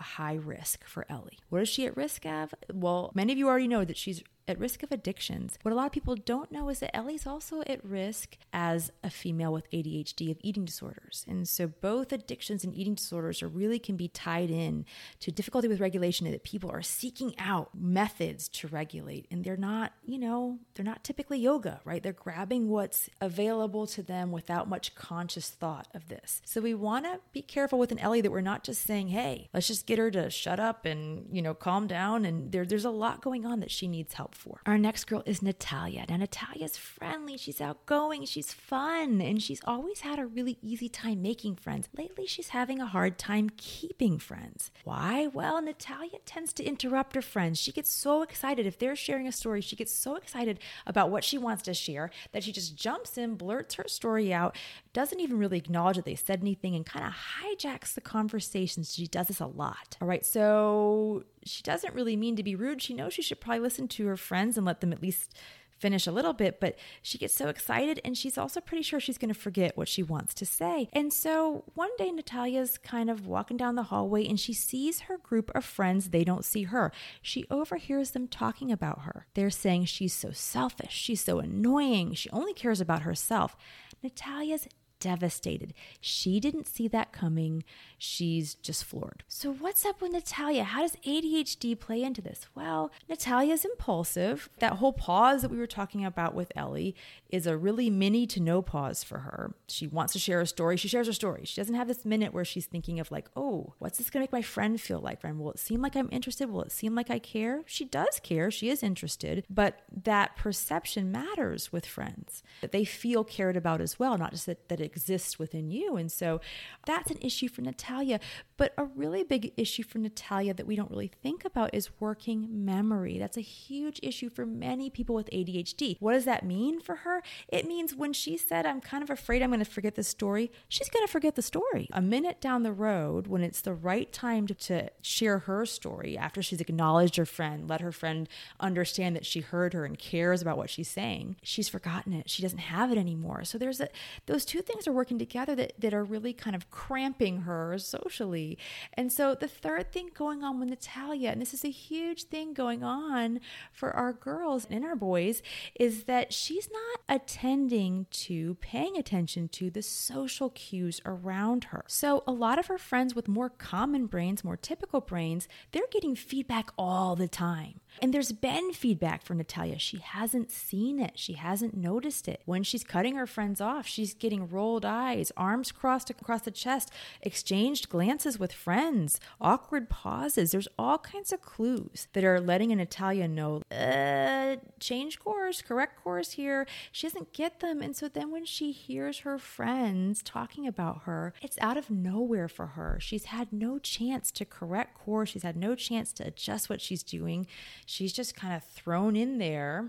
high 0.02 0.34
risk 0.34 0.84
for 0.86 1.06
Ellie. 1.08 1.38
What 1.48 1.62
is 1.62 1.68
she 1.68 1.86
at 1.86 1.96
risk 1.96 2.26
of? 2.26 2.54
Well, 2.72 3.12
many 3.14 3.32
of 3.32 3.38
you 3.38 3.48
already 3.48 3.68
know 3.68 3.84
that 3.84 3.96
she's 3.96 4.22
at 4.48 4.58
risk 4.58 4.82
of 4.82 4.90
addictions. 4.90 5.58
What 5.62 5.72
a 5.72 5.74
lot 5.74 5.86
of 5.86 5.92
people 5.92 6.16
don't 6.16 6.50
know 6.50 6.68
is 6.70 6.80
that 6.80 6.96
Ellie's 6.96 7.26
also 7.26 7.62
at 7.66 7.84
risk 7.84 8.36
as 8.52 8.90
a 9.04 9.10
female 9.10 9.52
with 9.52 9.70
ADHD 9.70 10.30
of 10.30 10.38
eating 10.42 10.64
disorders. 10.64 11.24
And 11.28 11.46
so 11.46 11.68
both 11.68 12.12
addictions 12.12 12.64
and 12.64 12.74
eating 12.74 12.94
disorders 12.94 13.42
are 13.42 13.48
really 13.48 13.78
can 13.78 13.96
be 13.96 14.08
tied 14.08 14.50
in 14.50 14.86
to 15.20 15.30
difficulty 15.30 15.68
with 15.68 15.80
regulation 15.80 16.30
that 16.30 16.42
people 16.42 16.70
are 16.70 16.82
seeking 16.82 17.34
out 17.38 17.70
methods 17.74 18.48
to 18.48 18.68
regulate 18.68 19.26
and 19.30 19.44
they're 19.44 19.56
not, 19.56 19.92
you 20.04 20.18
know, 20.18 20.58
they're 20.74 20.84
not 20.84 21.04
typically 21.04 21.38
yoga, 21.38 21.80
right? 21.84 22.02
They're 22.02 22.12
grabbing 22.12 22.68
what's 22.68 23.10
available 23.20 23.86
to 23.88 24.02
them 24.02 24.32
without 24.32 24.68
much 24.68 24.94
conscious 24.94 25.50
thought 25.50 25.88
of 25.94 26.08
this. 26.08 26.40
So 26.46 26.60
we 26.60 26.74
want 26.74 27.04
to 27.04 27.20
be 27.32 27.42
careful 27.42 27.78
with 27.78 27.92
an 27.92 27.98
Ellie 27.98 28.22
that 28.22 28.30
we're 28.30 28.40
not 28.40 28.64
just 28.64 28.82
saying, 28.82 29.08
"Hey, 29.08 29.48
let's 29.52 29.66
just 29.66 29.86
get 29.86 29.98
her 29.98 30.10
to 30.12 30.30
shut 30.30 30.58
up 30.58 30.86
and, 30.86 31.28
you 31.30 31.42
know, 31.42 31.54
calm 31.54 31.86
down." 31.86 32.24
And 32.24 32.52
there 32.52 32.64
there's 32.64 32.84
a 32.84 32.90
lot 32.90 33.20
going 33.20 33.44
on 33.44 33.60
that 33.60 33.70
she 33.70 33.88
needs 33.88 34.14
help 34.14 34.34
for. 34.38 34.61
Our 34.64 34.79
next 34.79 35.05
girl 35.05 35.23
is 35.26 35.43
Natalia. 35.43 36.05
Now, 36.08 36.17
Natalia's 36.17 36.76
friendly, 36.76 37.37
she's 37.37 37.61
outgoing, 37.61 38.25
she's 38.25 38.52
fun, 38.52 39.20
and 39.20 39.43
she's 39.43 39.61
always 39.64 40.00
had 40.00 40.19
a 40.19 40.26
really 40.26 40.58
easy 40.62 40.88
time 40.88 41.20
making 41.20 41.56
friends. 41.56 41.88
Lately, 41.96 42.26
she's 42.26 42.49
having 42.49 42.81
a 42.81 42.87
hard 42.87 43.19
time 43.19 43.50
keeping 43.56 44.19
friends. 44.19 44.70
Why? 44.85 45.26
Well, 45.26 45.61
Natalia 45.61 46.19
tends 46.25 46.52
to 46.55 46.64
interrupt 46.64 47.14
her 47.14 47.23
friends. 47.23 47.61
She 47.61 47.73
gets 47.73 47.93
so 47.93 48.23
excited. 48.23 48.67
If 48.67 48.79
they're 48.79 48.96
sharing 48.96 49.26
a 49.26 49.32
story, 49.32 49.61
she 49.61 49.76
gets 49.76 49.93
so 49.93 50.14
excited 50.14 50.61
about 50.87 51.11
what 51.11 51.25
she 51.25 51.37
wants 51.37 51.64
to 51.64 51.75
share 51.75 52.11
that 52.32 52.44
she 52.44 52.52
just 52.52 52.76
jumps 52.76 53.19
in, 53.19 53.34
blurts 53.34 53.75
her 53.75 53.88
story 53.88 54.32
out, 54.32 54.56
doesn't 54.93 55.20
even 55.20 55.38
really 55.38 55.58
acknowledge 55.58 55.96
that 55.96 56.05
they 56.05 56.14
said 56.14 56.41
anything, 56.41 56.75
and 56.75 56.87
kind 56.87 57.05
of 57.05 57.12
hijacks 57.12 57.94
the 57.94 58.00
conversation. 58.00 58.82
She 58.84 59.06
does 59.06 59.29
this 59.29 59.41
a 59.41 59.46
lot. 59.46 59.96
All 60.00 60.08
right, 60.08 60.25
so 60.25 61.25
she 61.48 61.62
doesn't 61.62 61.94
really 61.94 62.16
mean 62.16 62.36
to 62.36 62.42
be 62.42 62.54
rude. 62.54 62.82
She 62.82 62.94
knows 62.94 63.14
she 63.14 63.22
should 63.22 63.40
probably 63.40 63.60
listen 63.60 63.88
to 63.88 64.06
her 64.06 64.16
friends 64.16 64.56
and 64.56 64.66
let 64.66 64.80
them 64.80 64.92
at 64.92 65.02
least 65.02 65.34
finish 65.78 66.06
a 66.06 66.12
little 66.12 66.32
bit, 66.32 66.60
but 66.60 66.76
she 67.02 67.18
gets 67.18 67.34
so 67.34 67.48
excited 67.48 68.00
and 68.04 68.16
she's 68.16 68.36
also 68.36 68.60
pretty 68.60 68.82
sure 68.82 69.00
she's 69.00 69.18
going 69.18 69.32
to 69.32 69.38
forget 69.38 69.76
what 69.76 69.88
she 69.88 70.02
wants 70.02 70.34
to 70.34 70.46
say. 70.46 70.88
And 70.92 71.12
so 71.12 71.64
one 71.74 71.90
day, 71.96 72.10
Natalia's 72.10 72.78
kind 72.78 73.08
of 73.08 73.26
walking 73.26 73.56
down 73.56 73.76
the 73.76 73.84
hallway 73.84 74.26
and 74.26 74.38
she 74.38 74.52
sees 74.52 75.00
her 75.00 75.18
group 75.18 75.50
of 75.54 75.64
friends. 75.64 76.10
They 76.10 76.24
don't 76.24 76.44
see 76.44 76.64
her. 76.64 76.92
She 77.22 77.44
overhears 77.50 78.10
them 78.10 78.28
talking 78.28 78.72
about 78.72 79.02
her. 79.02 79.26
They're 79.34 79.50
saying 79.50 79.86
she's 79.86 80.14
so 80.14 80.30
selfish, 80.32 80.92
she's 80.92 81.22
so 81.22 81.38
annoying, 81.38 82.14
she 82.14 82.30
only 82.30 82.54
cares 82.54 82.80
about 82.80 83.02
herself. 83.02 83.56
Natalia's 84.02 84.66
devastated. 85.00 85.74
She 86.00 86.40
didn't 86.40 86.66
see 86.66 86.88
that 86.88 87.12
coming. 87.12 87.64
She's 87.96 88.54
just 88.54 88.84
floored. 88.84 89.24
So, 89.28 89.52
what's 89.52 89.84
up 89.84 90.00
with 90.00 90.12
Natalia? 90.12 90.64
How 90.64 90.82
does 90.82 90.96
ADHD 91.06 91.78
play 91.78 92.02
into 92.02 92.20
this? 92.20 92.46
Well, 92.55 92.90
Natalia's 93.08 93.64
impulsive. 93.64 94.48
That 94.58 94.74
whole 94.74 94.93
pause 94.93 95.43
that 95.43 95.50
we 95.50 95.58
were 95.58 95.67
talking 95.67 96.05
about 96.05 96.34
with 96.34 96.52
Ellie 96.55 96.94
is 97.31 97.46
a 97.46 97.56
really 97.56 97.90
mini 97.90 98.26
to 98.28 98.40
no 98.40 98.62
pause 98.62 99.05
for 99.05 99.19
her. 99.19 99.55
She 99.69 99.86
wants 99.86 100.12
to 100.14 100.19
share 100.19 100.40
a 100.40 100.46
story. 100.46 100.76
She 100.76 100.88
shares 100.88 101.06
her 101.06 101.12
story. 101.12 101.43
She 101.44 101.60
doesn't 101.60 101.74
have 101.74 101.88
this 101.88 102.05
minute 102.05 102.32
where 102.32 102.44
she's 102.44 102.67
thinking 102.67 103.00
of, 103.00 103.10
like, 103.10 103.28
oh, 103.36 103.74
what's 103.78 103.98
this 103.98 104.10
going 104.10 104.20
to 104.20 104.24
make 104.24 104.32
my 104.32 104.43
friend 104.43 104.81
feel 104.81 105.00
like? 105.00 105.20
Friend, 105.20 105.38
will 105.38 105.52
it 105.52 105.58
seem 105.58 105.82
like 105.82 105.96
I'm 105.96 106.08
interested? 106.12 106.50
Will 106.50 106.62
it 106.62 106.72
seem 106.72 106.94
like 106.94 107.10
I 107.10 107.19
care? 107.19 107.62
She 107.67 107.84
does 107.84 108.20
care. 108.22 108.50
She 108.50 108.70
is 108.70 108.82
interested. 108.82 109.44
But 109.50 109.81
that 110.05 110.36
perception 110.36 111.10
matters 111.12 111.72
with 111.72 111.86
friends, 111.86 112.43
that 112.60 112.72
they 112.72 112.84
feel 112.84 113.24
cared 113.24 113.56
about 113.56 113.81
as 113.81 113.98
well, 113.98 114.17
not 114.17 114.32
just 114.32 114.46
that, 114.46 114.69
that 114.69 114.81
it 114.81 114.87
exists 114.88 115.38
within 115.38 115.70
you. 115.70 115.96
And 115.96 116.10
so 116.10 116.40
that's 116.86 117.10
an 117.10 117.18
issue 117.20 117.48
for 117.48 117.62
Natalia. 117.62 118.20
But 118.56 118.74
a 118.76 118.84
really 118.84 119.22
big 119.22 119.52
issue 119.56 119.82
for 119.82 119.98
Natalia 119.98 120.54
that 120.54 120.66
we 120.66 120.76
don't 120.76 120.90
really 120.90 121.12
think 121.22 121.44
about 121.44 121.74
is 121.74 121.90
working 122.00 122.64
memory. 122.64 123.18
That's 123.18 123.36
a 123.36 123.42
huge 123.42 124.00
issue 124.02 124.30
for 124.30 124.46
many 124.46 124.90
people 124.90 125.14
with 125.14 125.30
ADHD. 125.30 125.96
What 126.00 126.14
does 126.14 126.24
that 126.24 126.44
mean 126.44 126.80
for 126.80 126.96
her? 126.96 127.22
It 127.48 127.66
means 127.66 127.94
when 127.94 128.12
she 128.12 128.36
said, 128.36 128.66
I'm 128.66 128.80
kind 128.80 129.02
of 129.02 129.10
afraid 129.10 129.42
I'm 129.42 129.50
going 129.50 129.60
to 129.60 129.70
forget 129.70 129.94
the 129.94 130.02
story, 130.02 130.50
she's 130.68 130.88
going 130.88 131.06
to 131.06 131.12
forget 131.12 131.34
the 131.36 131.42
story. 131.42 131.88
A 131.92 132.02
minute 132.02 132.40
down 132.40 132.62
the 132.62 132.72
road, 132.72 133.26
when 133.26 133.42
it's 133.42 133.60
the 133.60 133.74
right 133.74 134.12
time 134.12 134.46
to, 134.46 134.54
to 134.54 134.90
share 135.02 135.40
her 135.40 135.66
story, 135.66 136.16
after 136.16 136.42
she's 136.42 136.60
acknowledged 136.60 137.16
her 137.16 137.26
friend, 137.26 137.68
let 137.68 137.80
her 137.80 137.92
friend 137.92 138.28
understand 138.60 139.14
that 139.14 139.26
she 139.26 139.40
heard 139.40 139.72
her 139.74 139.84
and 139.84 139.98
cares 139.98 140.42
about 140.42 140.56
what 140.56 140.70
she's 140.70 140.88
saying, 140.88 141.36
she's 141.42 141.68
forgotten 141.68 142.12
it. 142.12 142.28
She 142.30 142.42
doesn't 142.42 142.58
have 142.58 142.90
it 142.90 142.98
anymore. 142.98 143.44
So 143.44 143.58
there's 143.58 143.80
a, 143.80 143.88
those 144.26 144.44
two 144.44 144.62
things 144.62 144.78
are 144.87 144.93
working 144.93 145.19
together 145.19 145.55
that, 145.56 145.73
that 145.79 145.94
are 145.94 146.05
really 146.05 146.32
kind 146.32 146.55
of 146.55 146.70
cramping 146.70 147.43
her 147.43 147.79
socially. 147.79 148.58
And 148.94 149.13
so 149.13 149.35
the 149.35 149.49
third 149.49 149.93
thing 149.93 150.11
going 150.15 150.44
on 150.44 150.61
with 150.61 150.69
Natalia, 150.69 151.31
and 151.31 151.41
this 151.41 151.55
is 151.55 151.65
a 151.65 151.70
huge 151.70 152.25
thing 152.25 152.53
going 152.53 152.85
on 152.85 153.41
for 153.73 153.91
our 153.94 154.13
girls 154.13 154.67
and 154.70 154.85
our 154.85 154.97
boys, 154.97 155.43
is 155.79 156.05
that 156.05 156.32
she's 156.32 156.69
not 156.70 157.01
attending 157.08 158.06
to, 158.11 158.55
paying 158.61 158.97
attention 158.97 159.49
to 159.49 159.70
the 159.70 159.82
social 159.82 160.51
cues 160.51 161.01
around 161.05 161.65
her. 161.65 161.85
So 161.89 162.23
a 162.27 162.32
lot 162.32 162.58
of 162.58 162.67
her 162.67 162.79
friends 162.79 163.15
with 163.15 163.29
more 163.29 163.49
common 163.49 164.06
brains, 164.06 164.44
more 164.44 164.56
typical 164.56 165.01
brains, 165.01 165.49
they're 165.73 165.82
getting 165.91 166.15
feedback 166.15 166.70
all 166.79 167.17
the 167.17 167.29
time 167.29 167.81
And 168.00 168.14
there's 168.14 168.32
been 168.32 168.72
feedback 168.72 169.22
from 169.22 169.38
Natalia. 169.38 169.78
She 169.78 169.98
hasn't 169.98 170.50
seen 170.50 170.98
it, 171.00 171.12
she 171.19 171.34
hasn't 171.34 171.76
noticed 171.76 172.28
it. 172.28 172.43
When 172.44 172.62
she's 172.62 172.84
cutting 172.84 173.17
her 173.17 173.26
friends 173.26 173.60
off, 173.60 173.86
she's 173.86 174.14
getting 174.14 174.48
rolled 174.48 174.84
eyes, 174.84 175.32
arms 175.36 175.72
crossed 175.72 176.10
across 176.10 176.43
the 176.43 176.50
chest, 176.50 176.90
exchanged 177.22 177.88
glances 177.88 178.38
with 178.38 178.52
friends, 178.52 179.20
awkward 179.40 179.90
pauses. 179.90 180.52
There's 180.52 180.69
all 180.78 180.98
kinds 180.98 181.32
of 181.32 181.43
clues 181.43 182.08
that 182.12 182.24
are 182.24 182.40
letting 182.40 182.69
Natalia 182.78 183.28
know, 183.28 183.62
uh, 183.70 184.56
change 184.81 185.19
course, 185.19 185.62
correct 185.62 186.02
course 186.02 186.32
here. 186.32 186.67
She 186.93 187.06
doesn't 187.06 187.32
get 187.32 187.60
them. 187.60 187.82
And 187.82 187.96
so 187.96 188.08
then 188.08 188.31
when 188.31 188.44
she 188.44 188.72
hears 188.72 189.20
her 189.20 189.38
friends 189.38 190.22
talking 190.22 190.67
about 190.67 191.02
her, 191.02 191.34
it's 191.43 191.58
out 191.60 191.76
of 191.76 191.90
nowhere 191.90 192.48
for 192.48 192.69
her. 192.69 192.98
She's 193.00 193.26
had 193.26 193.52
no 193.52 193.78
chance 193.78 194.31
to 194.32 194.44
correct 194.44 194.96
course. 194.98 195.31
She's 195.31 195.43
had 195.43 195.56
no 195.56 195.74
chance 195.74 196.12
to 196.14 196.26
adjust 196.26 196.70
what 196.70 196.81
she's 196.81 197.02
doing. 197.02 197.46
She's 197.90 198.12
just 198.12 198.36
kind 198.36 198.54
of 198.54 198.62
thrown 198.62 199.16
in 199.16 199.38
there 199.38 199.88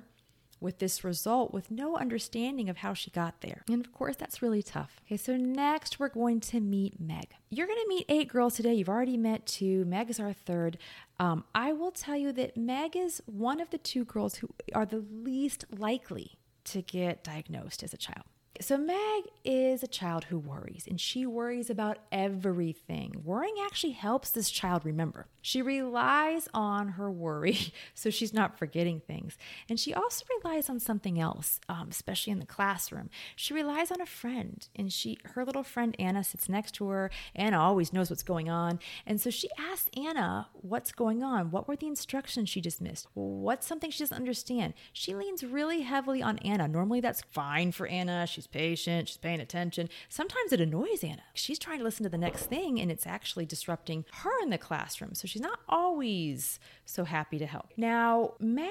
with 0.61 0.79
this 0.79 1.03
result 1.03 1.53
with 1.53 1.69
no 1.69 1.97
understanding 1.97 2.69
of 2.69 2.77
how 2.77 2.93
she 2.93 3.11
got 3.11 3.41
there. 3.41 3.63
And 3.67 3.85
of 3.85 3.91
course, 3.91 4.15
that's 4.15 4.41
really 4.41 4.63
tough. 4.63 5.01
Okay, 5.05 5.17
so 5.17 5.35
next 5.35 5.99
we're 5.99 6.07
going 6.07 6.39
to 6.39 6.61
meet 6.61 6.97
Meg. 6.97 7.31
You're 7.49 7.67
going 7.67 7.81
to 7.83 7.89
meet 7.89 8.05
eight 8.07 8.29
girls 8.29 8.55
today. 8.55 8.73
You've 8.73 8.87
already 8.87 9.17
met 9.17 9.45
two. 9.45 9.83
Meg 9.83 10.09
is 10.09 10.17
our 10.17 10.31
third. 10.31 10.77
Um, 11.19 11.43
I 11.53 11.73
will 11.73 11.91
tell 11.91 12.15
you 12.15 12.31
that 12.31 12.55
Meg 12.55 12.95
is 12.95 13.21
one 13.25 13.59
of 13.59 13.69
the 13.69 13.77
two 13.77 14.05
girls 14.05 14.35
who 14.35 14.47
are 14.73 14.85
the 14.85 15.03
least 15.11 15.65
likely 15.69 16.39
to 16.65 16.81
get 16.81 17.21
diagnosed 17.21 17.83
as 17.83 17.93
a 17.93 17.97
child. 17.97 18.23
So, 18.61 18.77
Meg 18.77 19.23
is 19.45 19.83
a 19.83 19.87
child 19.87 20.25
who 20.25 20.37
worries, 20.37 20.83
and 20.85 20.99
she 20.99 21.25
worries 21.25 21.69
about 21.69 21.99
everything. 22.11 23.21
Worrying 23.23 23.55
actually 23.65 23.93
helps 23.93 24.31
this 24.31 24.51
child 24.51 24.83
remember. 24.83 25.27
She 25.41 25.61
relies 25.61 26.49
on 26.53 26.89
her 26.89 27.09
worry 27.09 27.71
so 27.93 28.09
she's 28.09 28.33
not 28.33 28.59
forgetting 28.59 28.99
things. 28.99 29.37
And 29.69 29.79
she 29.79 29.93
also 29.93 30.25
relies 30.43 30.69
on 30.69 30.81
something 30.81 31.17
else, 31.17 31.61
um, 31.69 31.87
especially 31.89 32.31
in 32.31 32.39
the 32.39 32.45
classroom. 32.45 33.09
She 33.37 33.53
relies 33.53 33.91
on 33.91 34.01
a 34.01 34.05
friend, 34.05 34.67
and 34.75 34.91
she 34.91 35.17
her 35.35 35.45
little 35.45 35.63
friend 35.63 35.95
Anna 35.97 36.25
sits 36.25 36.49
next 36.49 36.73
to 36.73 36.89
her. 36.89 37.11
Anna 37.33 37.57
always 37.57 37.93
knows 37.93 38.09
what's 38.09 38.23
going 38.23 38.49
on. 38.49 38.79
And 39.05 39.21
so 39.21 39.29
she 39.29 39.47
asks 39.57 39.89
Anna 39.95 40.49
what's 40.51 40.91
going 40.91 41.23
on. 41.23 41.51
What 41.51 41.69
were 41.69 41.77
the 41.77 41.87
instructions 41.87 42.49
she 42.49 42.59
just 42.59 42.81
missed? 42.81 43.07
What's 43.13 43.65
something 43.65 43.89
she 43.89 44.03
doesn't 44.03 44.17
understand? 44.17 44.73
She 44.91 45.15
leans 45.15 45.45
really 45.45 45.83
heavily 45.83 46.21
on 46.21 46.39
Anna. 46.39 46.67
Normally, 46.67 46.99
that's 46.99 47.21
fine 47.31 47.71
for 47.71 47.87
Anna. 47.87 48.27
She's 48.27 48.48
patient, 48.51 49.07
she's 49.07 49.17
paying 49.17 49.39
attention. 49.39 49.89
Sometimes 50.07 50.51
it 50.51 50.61
annoys 50.61 51.03
Anna. 51.03 51.23
She's 51.33 51.59
trying 51.59 51.79
to 51.79 51.83
listen 51.83 52.03
to 52.03 52.09
the 52.09 52.17
next 52.17 52.45
thing 52.45 52.79
and 52.79 52.91
it's 52.91 53.07
actually 53.07 53.45
disrupting 53.45 54.05
her 54.23 54.41
in 54.41 54.49
the 54.49 54.57
classroom. 54.57 55.15
So 55.15 55.27
she's 55.27 55.41
not 55.41 55.59
always 55.67 56.59
so 56.85 57.03
happy 57.05 57.39
to 57.39 57.45
help. 57.45 57.71
Now, 57.77 58.33
Meg 58.39 58.69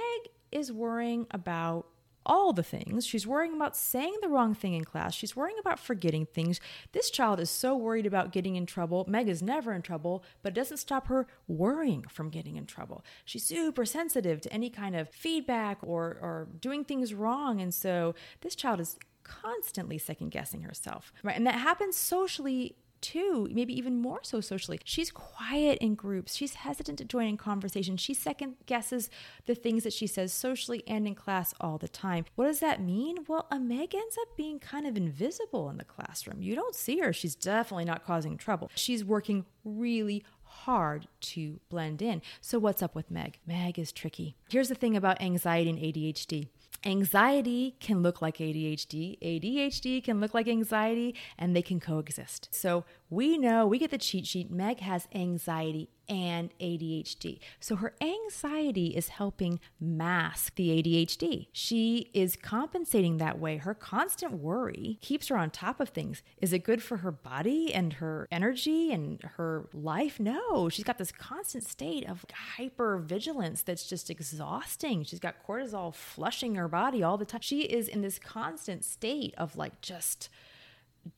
is 0.51 0.73
worrying 0.73 1.27
about 1.31 1.87
all 2.29 2.53
the 2.53 2.63
things. 2.63 3.07
She's 3.07 3.27
worrying 3.27 3.55
about 3.55 3.75
saying 3.75 4.17
the 4.21 4.29
wrong 4.29 4.55
thing 4.55 4.75
in 4.75 4.85
class. 4.85 5.15
She's 5.15 5.35
worrying 5.35 5.57
about 5.59 5.81
forgetting 5.81 6.27
things. 6.27 6.61
This 6.93 7.11
child 7.11 7.41
is 7.41 7.49
so 7.49 7.75
worried 7.75 8.07
about 8.07 8.33
getting 8.33 8.55
in 8.55 8.67
trouble. 8.67 9.07
Meg 9.09 9.29
is 9.29 9.43
never 9.43 9.73
in 9.73 9.81
trouble, 9.83 10.23
but 10.43 10.53
it 10.53 10.55
doesn't 10.55 10.77
stop 10.77 11.09
her 11.09 11.27
worrying 11.47 12.05
from 12.09 12.29
getting 12.29 12.57
in 12.57 12.67
trouble. 12.67 13.03
She's 13.25 13.45
super 13.45 13.87
sensitive 13.87 14.43
to 14.43 14.53
any 14.53 14.69
kind 14.69 14.95
of 14.95 15.09
feedback 15.09 15.79
or, 15.83 16.19
or 16.21 16.49
doing 16.61 16.85
things 16.85 17.15
wrong. 17.15 17.61
And 17.63 17.73
so 17.73 18.15
this 18.43 18.55
child 18.55 18.81
is 18.81 18.99
constantly 19.23 19.99
second 19.99 20.31
guessing 20.31 20.63
herself, 20.63 21.13
right? 21.23 21.37
And 21.37 21.47
that 21.47 21.57
happens 21.57 21.97
socially 21.97 22.77
too, 23.01 23.49
maybe 23.53 23.77
even 23.77 24.01
more 24.01 24.21
so 24.23 24.41
socially. 24.41 24.81
She's 24.85 25.11
quiet 25.11 25.79
in 25.79 25.95
groups. 25.95 26.35
She's 26.35 26.55
hesitant 26.55 26.99
to 26.99 27.05
join 27.05 27.29
in 27.29 27.37
conversation. 27.37 27.97
She 27.97 28.15
second 28.15 28.57
guesses 28.67 29.11
the 29.47 29.55
things 29.55 29.85
that 29.85 29.93
she 29.93 30.07
says 30.07 30.33
socially 30.33 30.83
and 30.87 31.07
in 31.07 31.15
class 31.15 31.55
all 31.61 31.79
the 31.79 31.89
time. 31.89 32.25
What 32.35 32.47
does 32.47 32.61
that 32.61 32.83
mean? 32.83 33.19
Well, 33.27 33.47
a 33.51 33.59
Meg 33.59 33.95
ends 33.95 34.17
up 34.21 34.37
being 34.37 34.59
kind 34.59 34.87
of 34.87 34.97
invisible 34.97 35.71
in 35.71 35.77
the 35.79 35.85
classroom. 35.85 36.43
You 36.43 36.55
don't 36.55 36.75
see 36.75 36.99
her. 36.99 37.13
She's 37.13 37.35
definitely 37.35 37.85
not 37.85 38.05
causing 38.05 38.37
trouble. 38.37 38.71
She's 38.75 39.05
working 39.05 39.45
really 39.65 40.25
hard 40.43 41.07
to 41.21 41.61
blend 41.69 42.01
in. 42.03 42.23
So, 42.41 42.59
what's 42.59 42.83
up 42.83 42.95
with 42.95 43.11
Meg? 43.11 43.39
Meg 43.47 43.79
is 43.79 43.93
tricky. 43.93 44.35
Here's 44.51 44.69
the 44.69 44.75
thing 44.75 44.97
about 44.97 45.21
anxiety 45.21 45.71
and 45.71 45.79
ADHD 45.79 46.49
Anxiety 46.85 47.75
can 47.81 48.03
look 48.03 48.23
like 48.23 48.39
ADHD, 48.39 49.19
ADHD 49.21 50.03
can 50.03 50.21
look 50.21 50.33
like 50.33 50.47
anxiety, 50.47 51.15
and 51.37 51.55
they 51.55 51.63
can 51.63 51.81
coexist. 51.81 52.49
So 52.53 52.85
we 53.11 53.39
know, 53.39 53.67
we 53.67 53.79
get 53.79 53.91
the 53.91 53.99
cheat 53.99 54.27
sheet. 54.27 54.51
Meg 54.51 54.81
has 54.81 55.09
anxiety 55.15 55.89
and 56.09 56.51
ADHD. 56.59 57.39
So 57.61 57.77
her 57.77 57.95
anxiety 58.01 58.89
is 58.89 59.09
helping 59.09 59.61
mask 59.79 60.55
the 60.55 60.83
ADHD. 60.83 61.49
She 61.53 62.11
is 62.15 62.37
compensating 62.37 63.19
that 63.19 63.39
way. 63.39 63.59
Her 63.59 63.75
constant 63.75 64.35
worry 64.35 64.99
keeps 65.01 65.29
her 65.29 65.37
on 65.37 65.51
top 65.51 65.81
of 65.81 65.91
things. 65.91 66.23
Is 66.41 66.53
it 66.53 66.65
good 66.65 66.83
for 66.83 66.99
her 66.99 67.13
body 67.13 67.73
and 67.73 67.95
her 67.95 68.27
energy 68.31 68.93
and 68.93 69.21
her 69.37 69.69
life? 69.73 70.19
No. 70.19 70.69
She's 70.69 70.85
got 70.85 70.99
this 70.99 71.13
constant 71.13 71.65
state 71.65 72.09
of 72.09 72.25
hyper 72.57 72.99
vigilance 72.99 73.63
that's 73.63 73.87
just 73.87 74.11
exhausting. 74.11 75.05
She's 75.05 75.21
got 75.21 75.47
cortisol 75.47 75.95
flushing 75.95 76.55
her 76.55 76.69
body 76.69 77.03
all 77.03 77.19
the 77.19 77.27
time. 77.27 77.41
She 77.43 77.63
is 77.63 77.89
in 77.89 78.01
this 78.01 78.19
constant 78.19 78.85
state 78.85 79.35
of 79.37 79.57
like 79.57 79.81
just 79.83 80.31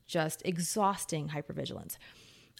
just 0.07 0.41
exhausting 0.45 1.29
hypervigilance. 1.29 1.97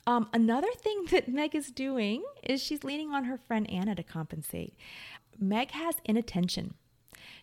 Um, 0.07 0.29
another 0.33 0.71
thing 0.77 1.05
that 1.11 1.27
Meg 1.27 1.55
is 1.55 1.71
doing 1.71 2.23
is 2.43 2.61
she's 2.61 2.83
leaning 2.83 3.11
on 3.11 3.25
her 3.25 3.37
friend 3.37 3.69
Anna 3.69 3.95
to 3.95 4.03
compensate. 4.03 4.75
Meg 5.39 5.71
has 5.71 5.95
inattention. 6.05 6.73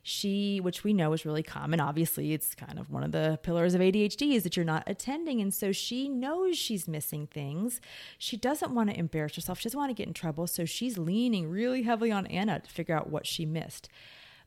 She, 0.03 0.59
which 0.61 0.85
we 0.85 0.93
know 0.93 1.13
is 1.13 1.27
really 1.27 1.43
common, 1.43 1.81
obviously, 1.81 2.33
it's 2.33 2.55
kind 2.55 2.79
of 2.79 2.91
one 2.91 3.03
of 3.03 3.13
the 3.13 3.39
pillars 3.43 3.75
of 3.75 3.81
ADHD 3.81 4.35
is 4.35 4.43
that 4.45 4.57
you're 4.57 4.65
not 4.65 4.85
attending. 4.87 5.41
And 5.41 5.53
so 5.53 5.73
she 5.73 6.09
knows 6.09 6.57
she's 6.57 6.89
missing 6.89 7.27
things. 7.27 7.81
She 8.17 8.37
doesn't 8.37 8.75
want 8.75 8.91
to 8.91 8.99
embarrass 8.99 9.35
herself. 9.35 9.59
She 9.61 9.69
doesn't 9.69 9.79
want 9.79 9.91
to 9.91 9.95
get 9.95 10.07
in 10.07 10.15
trouble. 10.15 10.47
So 10.47 10.65
she's 10.65 10.99
leaning 10.99 11.51
really 11.51 11.83
heavily 11.83 12.11
on 12.11 12.27
Anna 12.27 12.61
to 12.61 12.71
figure 12.71 12.97
out 12.97 13.11
what 13.11 13.27
she 13.27 13.45
missed. 13.45 13.89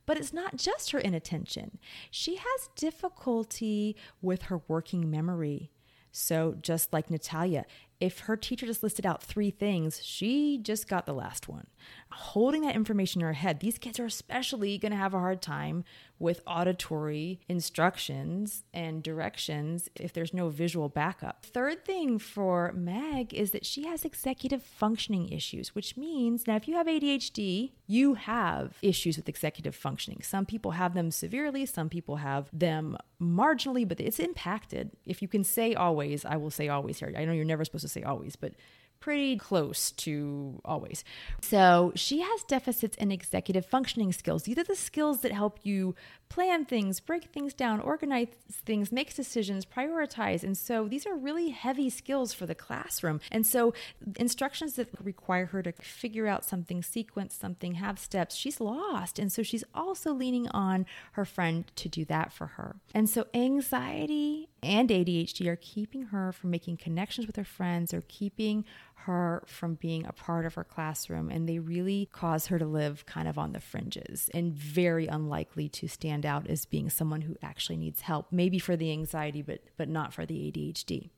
But 0.05 0.17
it's 0.17 0.34
not 0.34 0.58
just 0.58 0.91
her 0.91 1.00
inattention, 1.00 1.77
she 2.10 2.36
has 2.36 2.70
difficulty 2.75 3.96
with 4.22 4.43
her 4.43 4.62
working 4.67 5.10
memory. 5.10 5.72
So, 6.13 6.58
just 6.62 6.91
like 6.91 7.10
Natalia, 7.10 7.65
if 8.01 8.22
her 8.22 8.36
teacher 8.36 8.65
just 8.65 8.84
listed 8.84 9.05
out 9.05 9.24
three 9.24 9.50
things, 9.51 10.03
she 10.03 10.58
just 10.58 10.89
got 10.89 11.05
the 11.05 11.13
last 11.13 11.48
one. 11.48 11.67
Holding 12.12 12.63
that 12.63 12.75
information 12.75 13.22
in 13.22 13.27
her 13.27 13.34
head, 13.34 13.60
these 13.62 13.77
kids 13.77 13.98
are 14.00 14.05
especially 14.05 14.77
going 14.77 14.91
to 14.91 14.98
have 14.98 15.13
a 15.13 15.20
hard 15.20 15.41
time 15.41 15.86
with 16.21 16.41
auditory 16.45 17.41
instructions 17.49 18.63
and 18.73 19.03
directions 19.03 19.89
if 19.95 20.13
there's 20.13 20.33
no 20.33 20.49
visual 20.49 20.87
backup. 20.87 21.45
Third 21.45 21.83
thing 21.83 22.19
for 22.19 22.71
Meg 22.73 23.33
is 23.33 23.51
that 23.51 23.65
she 23.65 23.87
has 23.87 24.05
executive 24.05 24.63
functioning 24.63 25.29
issues, 25.29 25.73
which 25.75 25.97
means 25.97 26.47
now 26.47 26.55
if 26.55 26.67
you 26.67 26.75
have 26.75 26.87
ADHD, 26.87 27.71
you 27.87 28.13
have 28.13 28.77
issues 28.81 29.17
with 29.17 29.27
executive 29.27 29.75
functioning. 29.75 30.21
Some 30.21 30.45
people 30.45 30.71
have 30.71 30.93
them 30.93 31.11
severely, 31.11 31.65
some 31.65 31.89
people 31.89 32.17
have 32.17 32.49
them 32.53 32.97
marginally, 33.21 33.87
but 33.87 33.99
it's 33.99 34.19
impacted. 34.19 34.91
If 35.05 35.21
you 35.21 35.27
can 35.27 35.43
say 35.43 35.73
always, 35.73 36.23
I 36.23 36.37
will 36.37 36.51
say 36.51 36.69
always 36.69 36.99
here. 36.99 37.13
I 37.17 37.25
know 37.25 37.33
you're 37.33 37.45
never 37.45 37.65
supposed 37.65 37.83
to 37.83 37.89
say 37.89 38.03
always, 38.03 38.35
but 38.35 38.53
pretty 39.01 39.36
close 39.36 39.91
to 39.91 40.62
always. 40.63 41.03
So 41.41 41.91
she 41.96 42.22
has 42.22 42.43
deficits 42.43 42.96
in 42.98 43.12
executive 43.12 43.65
functioning 43.65 44.13
skills. 44.13 44.43
These 44.43 44.60
are 44.60 44.63
the 44.63 44.75
skills 44.75 45.22
that 45.22 45.34
help 45.34 45.60
you 45.63 45.96
plan 46.29 46.63
things, 46.63 47.01
break 47.01 47.25
things 47.25 47.53
down, 47.53 47.81
organize 47.81 48.29
things, 48.50 48.89
make 48.89 49.13
decisions, 49.13 49.65
prioritize. 49.65 50.43
And 50.43 50.58
so 50.58 50.88
these 50.88 51.05
are 51.05 51.13
really 51.13 51.50
heavy 51.50 51.89
skills 51.89 52.34
for 52.34 52.46
the 52.46 52.55
classroom. 52.55 53.20
And 53.31 53.46
so 53.46 53.74
instructions 54.15 54.75
that 54.75 54.88
require 55.03 55.48
her 55.48 55.62
to 55.62 55.74
figure 55.74 56.27
out 56.27 56.46
something, 56.46 56.84
sequence 56.84 57.36
something, 57.36 57.74
have 57.74 58.00
steps, 58.00 58.36
she's 58.36 58.62
lost. 58.62 59.20
And 59.20 59.29
so 59.29 59.43
she's 59.43 59.65
also 59.75 60.13
leaning 60.13 60.48
on 60.50 60.86
her 61.13 61.25
friend 61.25 61.70
to 61.75 61.89
do 61.89 62.05
that 62.05 62.31
for 62.31 62.48
her. 62.48 62.77
And 62.93 63.10
so 63.10 63.25
anxiety 63.34 64.48
and 64.63 64.89
ADHD 64.89 65.48
are 65.48 65.58
keeping 65.58 66.03
her 66.03 66.31
from 66.31 66.51
making 66.51 66.77
connections 66.77 67.27
with 67.27 67.36
her 67.36 67.43
friends 67.43 67.93
or 67.93 68.03
keeping 68.08 68.63
her 69.05 69.43
from 69.46 69.75
being 69.75 70.05
a 70.05 70.13
part 70.13 70.46
of 70.46 70.55
her 70.55 70.63
classroom. 70.63 71.29
And 71.29 71.48
they 71.48 71.60
really 71.60 72.10
cause 72.12 72.48
her 72.48 72.60
to 72.60 72.65
live 72.65 73.05
kind 73.05 73.27
of 73.27 73.38
on 73.38 73.53
the 73.53 73.60
fringes 73.60 74.29
and 74.34 74.53
very 74.53 75.08
unlikely 75.08 75.70
to 75.70 75.88
stand 75.88 76.25
out 76.25 76.48
as 76.48 76.65
being 76.65 76.89
someone 76.89 77.22
who 77.22 77.36
actually 77.41 77.77
needs 77.77 78.01
help, 78.01 78.27
maybe 78.31 78.60
for 78.60 78.75
the 78.75 78.91
anxiety, 78.91 79.41
but, 79.41 79.62
but 79.77 79.89
not 79.89 80.13
for 80.13 80.25
the 80.25 80.36
ADHD. 80.36 81.10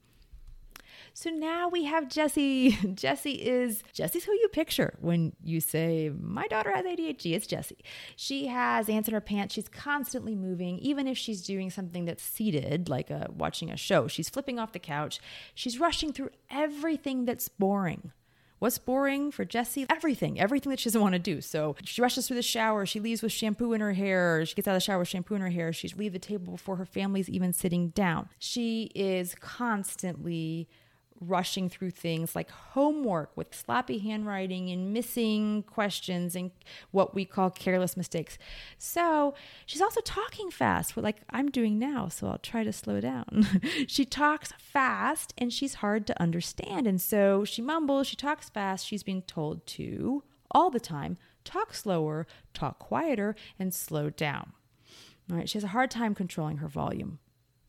So 1.13 1.29
now 1.29 1.69
we 1.69 1.83
have 1.85 2.09
Jesse. 2.09 2.71
Jesse 2.93 3.33
is 3.33 3.83
Jesse's 3.93 4.23
who 4.23 4.33
you 4.33 4.47
picture 4.47 4.95
when 4.99 5.33
you 5.43 5.61
say, 5.61 6.11
My 6.19 6.47
daughter 6.47 6.71
has 6.71 6.85
ADHD. 6.85 7.33
It's 7.33 7.47
Jesse. 7.47 7.77
She 8.15 8.47
has 8.47 8.89
ants 8.89 9.07
in 9.07 9.13
her 9.13 9.21
pants. 9.21 9.53
She's 9.53 9.69
constantly 9.69 10.35
moving, 10.35 10.79
even 10.79 11.07
if 11.07 11.17
she's 11.17 11.43
doing 11.43 11.69
something 11.69 12.05
that's 12.05 12.23
seated, 12.23 12.89
like 12.89 13.09
a, 13.09 13.27
watching 13.31 13.69
a 13.69 13.77
show. 13.77 14.07
She's 14.07 14.29
flipping 14.29 14.57
off 14.57 14.71
the 14.71 14.79
couch. 14.79 15.19
She's 15.53 15.79
rushing 15.79 16.13
through 16.13 16.31
everything 16.49 17.25
that's 17.25 17.47
boring 17.47 18.11
What's 18.63 18.77
boring 18.77 19.31
for 19.31 19.43
Jessie? 19.43 19.85
Everything, 19.89 20.39
everything 20.39 20.69
that 20.69 20.79
she 20.79 20.85
doesn't 20.85 21.01
want 21.01 21.11
to 21.11 21.19
do. 21.19 21.41
So 21.41 21.75
she 21.83 22.01
rushes 22.01 22.27
through 22.27 22.37
the 22.37 22.41
shower, 22.41 22.85
she 22.85 23.01
leaves 23.01 23.21
with 23.21 23.33
shampoo 23.33 23.73
in 23.73 23.81
her 23.81 23.91
hair, 23.91 24.45
she 24.45 24.55
gets 24.55 24.69
out 24.69 24.71
of 24.71 24.77
the 24.77 24.85
shower 24.85 24.99
with 24.99 25.09
shampoo 25.09 25.35
in 25.35 25.41
her 25.41 25.49
hair, 25.49 25.73
She 25.73 25.89
leaves 25.89 26.13
the 26.13 26.19
table 26.19 26.53
before 26.53 26.77
her 26.77 26.85
family's 26.85 27.27
even 27.27 27.51
sitting 27.51 27.89
down. 27.89 28.29
She 28.39 28.89
is 28.95 29.35
constantly 29.35 30.69
rushing 31.27 31.69
through 31.69 31.91
things 31.91 32.35
like 32.35 32.49
homework 32.49 33.35
with 33.35 33.53
sloppy 33.53 33.99
handwriting 33.99 34.69
and 34.69 34.93
missing 34.93 35.63
questions 35.63 36.35
and 36.35 36.51
what 36.91 37.15
we 37.15 37.25
call 37.25 37.49
careless 37.49 37.97
mistakes. 37.97 38.37
So 38.77 39.33
she's 39.65 39.81
also 39.81 40.01
talking 40.01 40.51
fast, 40.51 40.95
like 40.97 41.21
I'm 41.29 41.49
doing 41.49 41.79
now, 41.79 42.07
so 42.07 42.27
I'll 42.27 42.37
try 42.37 42.63
to 42.63 42.73
slow 42.73 42.99
down. 42.99 43.47
she 43.87 44.05
talks 44.05 44.53
fast 44.57 45.33
and 45.37 45.51
she's 45.51 45.75
hard 45.75 46.07
to 46.07 46.21
understand. 46.21 46.87
And 46.87 47.01
so 47.01 47.45
she 47.45 47.61
mumbles, 47.61 48.07
she 48.07 48.15
talks 48.15 48.49
fast. 48.49 48.85
She's 48.85 49.03
being 49.03 49.21
told 49.23 49.65
to 49.67 50.23
all 50.51 50.69
the 50.69 50.79
time 50.79 51.17
talk 51.43 51.73
slower, 51.73 52.25
talk 52.53 52.79
quieter, 52.79 53.35
and 53.59 53.73
slow 53.73 54.09
down. 54.09 54.53
All 55.29 55.37
right, 55.37 55.49
she 55.49 55.57
has 55.57 55.63
a 55.63 55.69
hard 55.69 55.91
time 55.91 56.15
controlling 56.15 56.57
her 56.57 56.67
volume 56.67 57.19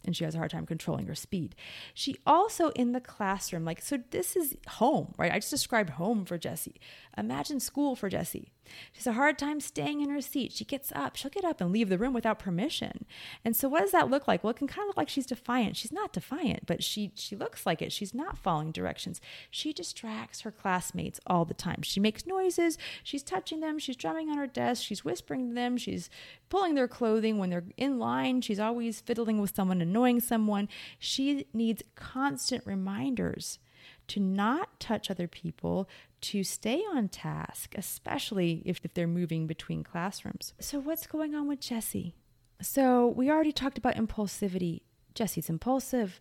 and 0.05 0.17
she 0.17 0.25
has 0.25 0.35
a 0.35 0.39
hard 0.39 0.51
time 0.51 0.67
controlling 0.67 1.07
her 1.07 1.15
speed. 1.15 1.55
She 1.93 2.17
also 2.27 2.71
in 2.71 2.93
the 2.93 3.01
classroom, 3.01 3.65
like, 3.65 3.83
so 3.83 3.99
this 4.11 4.37
is 4.37 4.57
home, 4.69 5.15
right? 5.19 5.33
I 5.33 5.39
just 5.39 5.51
described 5.51 5.91
home 5.91 6.25
for 6.25 6.39
Jesse. 6.39 6.81
Imagine 7.17 7.61
school 7.61 7.97
for 7.97 8.09
Jessie. 8.09 8.54
She 8.93 8.99
has 8.99 9.07
a 9.07 9.13
hard 9.13 9.39
time 9.39 9.61
staying 9.61 10.01
in 10.01 10.11
her 10.11 10.21
seat. 10.21 10.53
She 10.53 10.65
gets 10.65 10.93
up. 10.95 11.17
She'll 11.17 11.31
get 11.31 11.45
up 11.45 11.61
and 11.61 11.73
leave 11.73 11.89
the 11.89 11.99
room 11.99 12.13
without 12.13 12.39
permission. 12.39 13.05
And 13.45 13.55
so 13.57 13.69
what 13.69 13.81
does 13.81 13.93
that 13.93 14.11
look 14.11 14.29
like? 14.29 14.43
Well, 14.43 14.51
it 14.53 14.57
can 14.57 14.69
kind 14.69 14.85
of 14.85 14.89
look 14.89 14.97
like 14.97 15.09
she's 15.09 15.27
defiant. 15.27 15.77
She's 15.77 15.93
not 15.93 16.13
defiant, 16.13 16.67
but 16.67 16.83
she 16.83 17.13
she 17.15 17.37
looks 17.37 17.67
like 17.67 17.83
it. 17.83 17.93
She's 17.93 18.15
not 18.15 18.39
following 18.39 18.73
directions. 18.73 19.21
She 19.51 19.73
distracts 19.73 20.41
her 20.43 20.51
classmates 20.51 21.21
all 21.27 21.45
the 21.45 21.55
time. 21.55 21.83
She 21.83 22.01
makes 22.01 22.27
noises, 22.27 22.79
she's 23.03 23.23
touching 23.23 23.61
them, 23.61 23.79
she's 23.79 23.97
drumming 23.97 24.31
on 24.31 24.39
her 24.39 24.47
desk, 24.47 24.83
she's 24.83 25.05
whispering 25.05 25.49
to 25.49 25.55
them, 25.55 25.77
she's 25.77 26.11
pulling 26.49 26.75
their 26.75 26.89
clothing 26.89 27.39
when 27.39 27.51
they're 27.51 27.65
in 27.77 27.99
line, 27.99 28.41
she's 28.41 28.61
always 28.61 29.01
fiddling 29.01 29.41
with 29.41 29.55
someone, 29.55 29.81
annoying 29.81 30.21
someone. 30.21 30.69
She 30.99 31.47
needs 31.53 31.83
constant 31.95 32.67
reminders 32.67 33.59
to 34.09 34.21
not 34.21 34.79
touch 34.81 35.11
other 35.11 35.29
people, 35.29 35.89
to 36.23 36.43
stay 36.43 36.81
on 36.93 37.09
task, 37.09 37.75
especially 37.77 38.63
if, 38.65 38.81
if 38.83 38.95
they're 38.95 39.07
moving 39.07 39.47
between 39.47 39.85
classrooms. 39.85 40.55
So, 40.59 40.79
what's 40.79 41.07
going 41.07 41.35
on 41.35 41.47
with 41.47 41.61
Jesse? 41.61 42.15
So, 42.61 43.09
we 43.09 43.31
already 43.31 43.53
talked 43.53 43.79
about 43.79 43.97
impulsivity. 43.97 44.83
Jesse's 45.15 45.49
impulsive. 45.49 46.21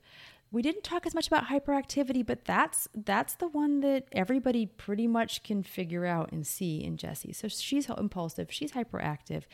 We 0.53 0.62
didn't 0.62 0.83
talk 0.83 1.07
as 1.07 1.15
much 1.15 1.25
about 1.25 1.45
hyperactivity, 1.48 2.24
but 2.24 2.45
that's 2.45 2.88
that's 2.93 3.33
the 3.33 3.48
one 3.48 3.79
that 3.79 4.05
everybody 4.12 4.67
pretty 4.67 5.07
much 5.07 5.41
can 5.41 5.63
figure 5.63 6.05
out 6.05 6.31
and 6.31 6.45
see 6.45 6.83
in 6.83 6.95
Jessie. 6.95 7.33
So 7.33 7.48
she's 7.48 7.89
impulsive, 7.89 8.51
she's 8.51 8.74
hyperactive. 8.74 9.45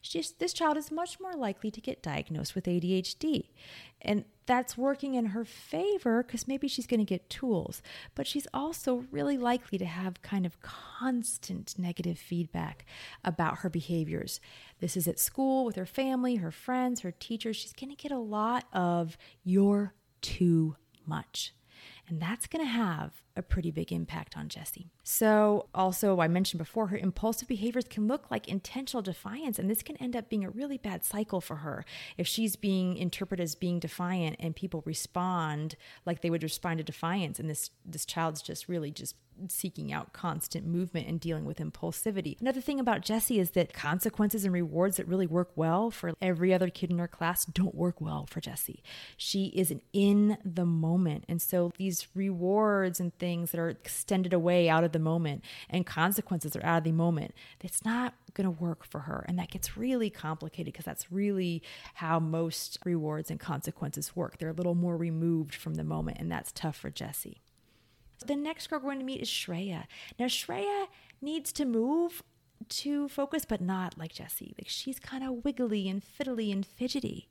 She's, 0.00 0.32
this 0.32 0.52
child 0.52 0.76
is 0.76 0.90
much 0.90 1.20
more 1.20 1.34
likely 1.34 1.70
to 1.70 1.80
get 1.80 2.02
diagnosed 2.02 2.54
with 2.54 2.64
ADHD. 2.64 3.50
And 4.02 4.24
that's 4.46 4.76
working 4.76 5.14
in 5.14 5.26
her 5.26 5.44
favor 5.44 6.22
because 6.22 6.48
maybe 6.48 6.66
she's 6.68 6.86
going 6.86 7.00
to 7.00 7.04
get 7.04 7.30
tools, 7.30 7.82
but 8.14 8.26
she's 8.26 8.46
also 8.54 9.04
really 9.10 9.36
likely 9.36 9.78
to 9.78 9.84
have 9.84 10.22
kind 10.22 10.46
of 10.46 10.60
constant 10.60 11.74
negative 11.78 12.18
feedback 12.18 12.84
about 13.24 13.58
her 13.58 13.70
behaviors. 13.70 14.40
This 14.80 14.96
is 14.96 15.06
at 15.06 15.20
school 15.20 15.64
with 15.64 15.76
her 15.76 15.86
family, 15.86 16.36
her 16.36 16.52
friends, 16.52 17.00
her 17.00 17.12
teachers. 17.12 17.56
She's 17.56 17.72
going 17.72 17.94
to 17.94 18.02
get 18.02 18.12
a 18.12 18.18
lot 18.18 18.64
of 18.72 19.18
your 19.44 19.94
too 20.22 20.76
much. 21.06 21.52
And 22.08 22.20
that's 22.20 22.46
going 22.46 22.64
to 22.64 22.70
have 22.70 23.12
a 23.38 23.42
pretty 23.42 23.70
big 23.70 23.92
impact 23.92 24.36
on 24.36 24.48
Jessie. 24.48 24.90
So, 25.04 25.68
also, 25.74 26.20
I 26.20 26.28
mentioned 26.28 26.58
before, 26.58 26.88
her 26.88 26.96
impulsive 26.98 27.48
behaviors 27.48 27.84
can 27.88 28.06
look 28.08 28.30
like 28.30 28.48
intentional 28.48 29.02
defiance, 29.02 29.58
and 29.58 29.70
this 29.70 29.82
can 29.82 29.96
end 29.98 30.16
up 30.16 30.28
being 30.28 30.44
a 30.44 30.50
really 30.50 30.76
bad 30.76 31.04
cycle 31.04 31.40
for 31.40 31.56
her. 31.56 31.84
If 32.16 32.26
she's 32.26 32.56
being 32.56 32.96
interpreted 32.96 33.42
as 33.42 33.54
being 33.54 33.78
defiant 33.78 34.36
and 34.40 34.56
people 34.56 34.82
respond 34.84 35.76
like 36.04 36.20
they 36.20 36.30
would 36.30 36.42
respond 36.42 36.78
to 36.78 36.84
defiance, 36.84 37.38
and 37.38 37.48
this 37.48 37.70
this 37.84 38.04
child's 38.04 38.42
just 38.42 38.68
really 38.68 38.90
just 38.90 39.14
seeking 39.46 39.92
out 39.92 40.12
constant 40.12 40.66
movement 40.66 41.06
and 41.06 41.20
dealing 41.20 41.44
with 41.44 41.58
impulsivity. 41.58 42.40
Another 42.40 42.60
thing 42.60 42.80
about 42.80 43.02
Jessie 43.02 43.38
is 43.38 43.50
that 43.50 43.72
consequences 43.72 44.44
and 44.44 44.52
rewards 44.52 44.96
that 44.96 45.06
really 45.06 45.26
work 45.26 45.50
well 45.54 45.90
for 45.90 46.12
every 46.20 46.52
other 46.52 46.70
kid 46.70 46.90
in 46.90 46.98
her 46.98 47.08
class 47.08 47.44
don't 47.44 47.74
work 47.74 48.00
well 48.00 48.26
for 48.26 48.40
Jessie. 48.40 48.82
She 49.16 49.46
is 49.46 49.70
an 49.70 49.80
in 49.92 50.38
the 50.44 50.64
moment. 50.64 51.24
And 51.28 51.40
so 51.40 51.72
these 51.78 52.08
rewards 52.14 52.98
and 52.98 53.16
things 53.18 53.27
that 53.36 53.58
are 53.58 53.68
extended 53.68 54.32
away 54.32 54.68
out 54.68 54.84
of 54.84 54.92
the 54.92 54.98
moment 54.98 55.44
and 55.68 55.86
consequences 55.86 56.56
are 56.56 56.64
out 56.64 56.78
of 56.78 56.84
the 56.84 56.92
moment, 56.92 57.34
it's 57.60 57.84
not 57.84 58.14
going 58.34 58.44
to 58.44 58.50
work 58.50 58.84
for 58.84 59.00
her. 59.00 59.24
And 59.28 59.38
that 59.38 59.50
gets 59.50 59.76
really 59.76 60.10
complicated 60.10 60.72
because 60.72 60.84
that's 60.84 61.12
really 61.12 61.62
how 61.94 62.18
most 62.18 62.78
rewards 62.84 63.30
and 63.30 63.38
consequences 63.38 64.16
work. 64.16 64.38
They're 64.38 64.48
a 64.48 64.54
little 64.54 64.74
more 64.74 64.96
removed 64.96 65.54
from 65.54 65.74
the 65.74 65.84
moment, 65.84 66.18
and 66.20 66.30
that's 66.30 66.52
tough 66.52 66.76
for 66.76 66.90
Jessie. 66.90 67.40
The 68.24 68.36
next 68.36 68.68
girl 68.68 68.80
we're 68.80 68.86
going 68.86 68.98
to 68.98 69.04
meet 69.04 69.20
is 69.20 69.28
Shreya. 69.28 69.84
Now, 70.18 70.26
Shreya 70.26 70.86
needs 71.20 71.52
to 71.52 71.64
move 71.64 72.22
to 72.68 73.08
focus, 73.08 73.44
but 73.44 73.60
not 73.60 73.96
like 73.98 74.12
Jessie. 74.12 74.54
Like 74.58 74.68
she's 74.68 74.98
kind 74.98 75.24
of 75.24 75.44
wiggly 75.44 75.88
and 75.88 76.02
fiddly 76.02 76.52
and 76.52 76.66
fidgety. 76.66 77.28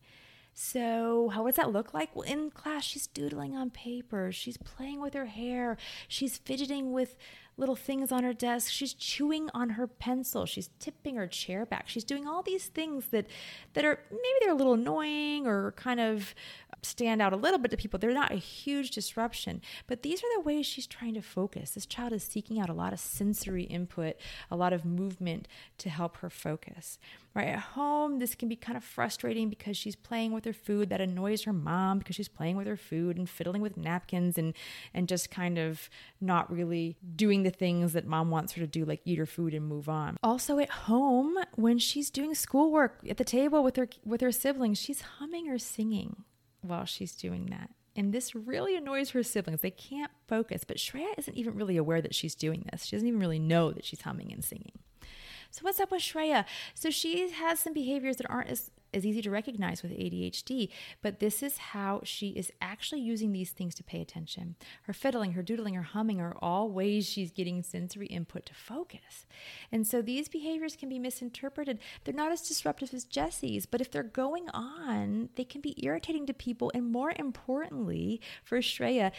So, 0.59 1.29
how 1.29 1.45
does 1.45 1.55
that 1.57 1.71
look 1.71 1.93
like? 1.93 2.15
Well, 2.15 2.23
in 2.23 2.49
class, 2.49 2.83
she's 2.83 3.05
doodling 3.05 3.55
on 3.55 3.69
paper, 3.69 4.31
she's 4.31 4.57
playing 4.57 4.99
with 4.99 5.13
her 5.13 5.27
hair, 5.27 5.77
she's 6.07 6.39
fidgeting 6.39 6.91
with 6.91 7.15
little 7.57 7.75
things 7.75 8.11
on 8.11 8.23
her 8.23 8.33
desk, 8.33 8.71
she's 8.71 8.95
chewing 8.95 9.51
on 9.53 9.69
her 9.71 9.85
pencil, 9.85 10.47
she's 10.47 10.71
tipping 10.79 11.15
her 11.15 11.27
chair 11.27 11.63
back. 11.63 11.87
She's 11.87 12.03
doing 12.03 12.25
all 12.25 12.41
these 12.41 12.65
things 12.65 13.09
that 13.11 13.27
that 13.73 13.85
are 13.85 13.99
maybe 14.09 14.35
they're 14.41 14.51
a 14.51 14.55
little 14.55 14.73
annoying 14.73 15.45
or 15.45 15.73
kind 15.73 15.99
of 15.99 16.33
stand 16.81 17.21
out 17.21 17.33
a 17.33 17.37
little 17.37 17.59
bit 17.59 17.71
to 17.71 17.77
people. 17.77 17.99
They're 17.99 18.13
not 18.13 18.31
a 18.31 18.35
huge 18.35 18.91
disruption, 18.91 19.61
but 19.87 20.03
these 20.03 20.19
are 20.19 20.35
the 20.35 20.41
ways 20.41 20.65
she's 20.65 20.87
trying 20.87 21.13
to 21.15 21.21
focus. 21.21 21.71
This 21.71 21.85
child 21.85 22.13
is 22.13 22.23
seeking 22.23 22.59
out 22.59 22.69
a 22.69 22.73
lot 22.73 22.93
of 22.93 22.99
sensory 22.99 23.63
input, 23.63 24.15
a 24.51 24.55
lot 24.55 24.73
of 24.73 24.85
movement 24.85 25.47
to 25.79 25.89
help 25.89 26.17
her 26.17 26.29
focus. 26.29 26.99
Right 27.33 27.49
at 27.49 27.59
home, 27.59 28.17
this 28.17 28.33
can 28.33 28.49
be 28.49 28.55
kind 28.55 28.75
of 28.75 28.83
frustrating 28.83 29.49
because 29.49 29.77
she's 29.77 29.95
playing 29.95 30.31
with 30.31 30.43
her 30.45 30.53
food 30.53 30.89
that 30.89 31.01
annoys 31.01 31.43
her 31.43 31.53
mom 31.53 31.99
because 31.99 32.15
she's 32.15 32.27
playing 32.27 32.57
with 32.57 32.65
her 32.65 32.77
food 32.77 33.15
and 33.15 33.29
fiddling 33.29 33.61
with 33.61 33.77
napkins 33.77 34.39
and 34.39 34.55
and 34.91 35.07
just 35.07 35.29
kind 35.29 35.59
of 35.59 35.87
not 36.19 36.51
really 36.51 36.97
doing 37.15 37.43
the 37.43 37.51
things 37.51 37.93
that 37.93 38.07
mom 38.07 38.31
wants 38.31 38.53
her 38.53 38.61
to 38.61 38.65
do 38.65 38.85
like 38.85 39.01
eat 39.05 39.19
her 39.19 39.27
food 39.27 39.53
and 39.53 39.67
move 39.67 39.87
on. 39.87 40.17
Also 40.23 40.57
at 40.57 40.69
home, 40.69 41.37
when 41.53 41.77
she's 41.77 42.09
doing 42.09 42.33
schoolwork 42.33 42.97
at 43.07 43.17
the 43.17 43.23
table 43.23 43.63
with 43.63 43.75
her 43.75 43.87
with 44.03 44.21
her 44.21 44.31
siblings, 44.31 44.79
she's 44.79 45.01
humming 45.01 45.47
or 45.47 45.59
singing 45.59 46.23
while 46.67 46.85
she's 46.85 47.15
doing 47.15 47.47
that. 47.47 47.69
And 47.95 48.13
this 48.13 48.35
really 48.35 48.75
annoys 48.75 49.09
her 49.11 49.23
siblings. 49.23 49.61
They 49.61 49.71
can't 49.71 50.11
focus, 50.27 50.63
but 50.63 50.77
Shreya 50.77 51.17
isn't 51.17 51.35
even 51.35 51.55
really 51.55 51.77
aware 51.77 52.01
that 52.01 52.13
she's 52.13 52.35
doing 52.35 52.63
this. 52.71 52.85
She 52.85 52.95
doesn't 52.95 53.07
even 53.07 53.19
really 53.19 53.39
know 53.39 53.71
that 53.71 53.85
she's 53.85 54.01
humming 54.01 54.31
and 54.31 54.45
singing. 54.45 54.73
So, 55.49 55.61
what's 55.63 55.79
up 55.79 55.91
with 55.91 56.01
Shreya? 56.01 56.45
So, 56.75 56.91
she 56.91 57.31
has 57.31 57.59
some 57.59 57.73
behaviors 57.73 58.17
that 58.17 58.29
aren't 58.29 58.49
as 58.49 58.69
is 58.93 59.05
easy 59.05 59.21
to 59.21 59.29
recognize 59.29 59.83
with 59.83 59.91
ADHD, 59.91 60.69
but 61.01 61.19
this 61.19 61.43
is 61.43 61.57
how 61.57 62.01
she 62.03 62.29
is 62.29 62.51
actually 62.61 63.01
using 63.01 63.31
these 63.31 63.51
things 63.51 63.75
to 63.75 63.83
pay 63.83 64.01
attention. 64.01 64.55
Her 64.83 64.93
fiddling, 64.93 65.33
her 65.33 65.43
doodling, 65.43 65.75
her 65.75 65.83
humming 65.83 66.21
are 66.21 66.35
all 66.41 66.69
ways 66.69 67.07
she's 67.07 67.31
getting 67.31 67.63
sensory 67.63 68.07
input 68.07 68.45
to 68.47 68.53
focus. 68.53 69.25
And 69.71 69.85
so 69.85 70.01
these 70.01 70.29
behaviors 70.29 70.75
can 70.75 70.89
be 70.89 70.99
misinterpreted. 70.99 71.79
They're 72.03 72.13
not 72.13 72.31
as 72.31 72.47
disruptive 72.47 72.93
as 72.93 73.03
Jessie's, 73.03 73.65
but 73.65 73.81
if 73.81 73.91
they're 73.91 74.03
going 74.03 74.49
on, 74.49 75.29
they 75.35 75.43
can 75.43 75.61
be 75.61 75.83
irritating 75.83 76.25
to 76.27 76.33
people. 76.33 76.71
And 76.73 76.91
more 76.91 77.13
importantly, 77.17 78.21
for 78.43 78.59
Shreya, 78.59 79.11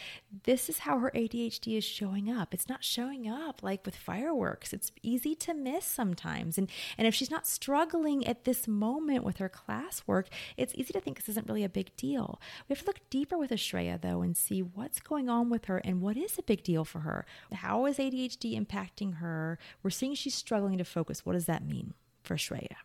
this 0.43 0.69
is 0.69 0.79
how 0.79 0.99
her 0.99 1.11
ADHD 1.15 1.77
is 1.77 1.83
showing 1.83 2.29
up. 2.31 2.53
It's 2.53 2.69
not 2.69 2.83
showing 2.83 3.27
up 3.27 3.61
like 3.63 3.85
with 3.85 3.95
fireworks. 3.95 4.73
It's 4.73 4.91
easy 5.03 5.35
to 5.35 5.53
miss 5.53 5.85
sometimes. 5.85 6.57
And 6.57 6.69
and 6.97 7.07
if 7.07 7.15
she's 7.15 7.31
not 7.31 7.47
struggling 7.47 8.25
at 8.25 8.45
this 8.45 8.67
moment 8.67 9.23
with 9.23 9.37
her 9.37 9.49
classwork, 9.67 10.25
it's 10.57 10.73
easy 10.75 10.93
to 10.93 10.99
think 10.99 11.17
this 11.17 11.29
isn't 11.29 11.47
really 11.47 11.63
a 11.63 11.69
big 11.69 11.95
deal. 11.95 12.39
We 12.67 12.73
have 12.73 12.83
to 12.83 12.87
look 12.87 13.09
deeper 13.09 13.37
with 13.37 13.51
a 13.51 13.55
Shreya, 13.55 14.01
though, 14.01 14.21
and 14.21 14.35
see 14.35 14.61
what's 14.61 14.99
going 14.99 15.29
on 15.29 15.49
with 15.49 15.65
her 15.65 15.77
and 15.79 16.01
what 16.01 16.17
is 16.17 16.37
a 16.37 16.43
big 16.43 16.63
deal 16.63 16.85
for 16.85 16.99
her. 16.99 17.25
How 17.53 17.85
is 17.85 17.97
ADHD 17.97 18.59
impacting 18.59 19.17
her? 19.17 19.59
We're 19.83 19.89
seeing 19.89 20.15
she's 20.15 20.35
struggling 20.35 20.77
to 20.77 20.85
focus. 20.85 21.25
What 21.25 21.33
does 21.33 21.45
that 21.45 21.65
mean 21.65 21.93
for 22.23 22.35
a 22.35 22.37
Shreya? 22.37 22.75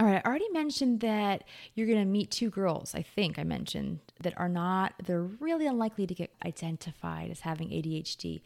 All 0.00 0.06
right, 0.06 0.22
I 0.24 0.26
already 0.26 0.48
mentioned 0.50 1.00
that 1.00 1.44
you're 1.74 1.86
going 1.86 1.98
to 1.98 2.06
meet 2.06 2.30
two 2.30 2.48
girls, 2.48 2.94
I 2.94 3.02
think 3.02 3.38
I 3.38 3.44
mentioned, 3.44 4.00
that 4.22 4.32
are 4.38 4.48
not, 4.48 4.94
they're 5.04 5.20
really 5.22 5.66
unlikely 5.66 6.06
to 6.06 6.14
get 6.14 6.32
identified 6.42 7.30
as 7.30 7.40
having 7.40 7.68
ADHD. 7.68 8.40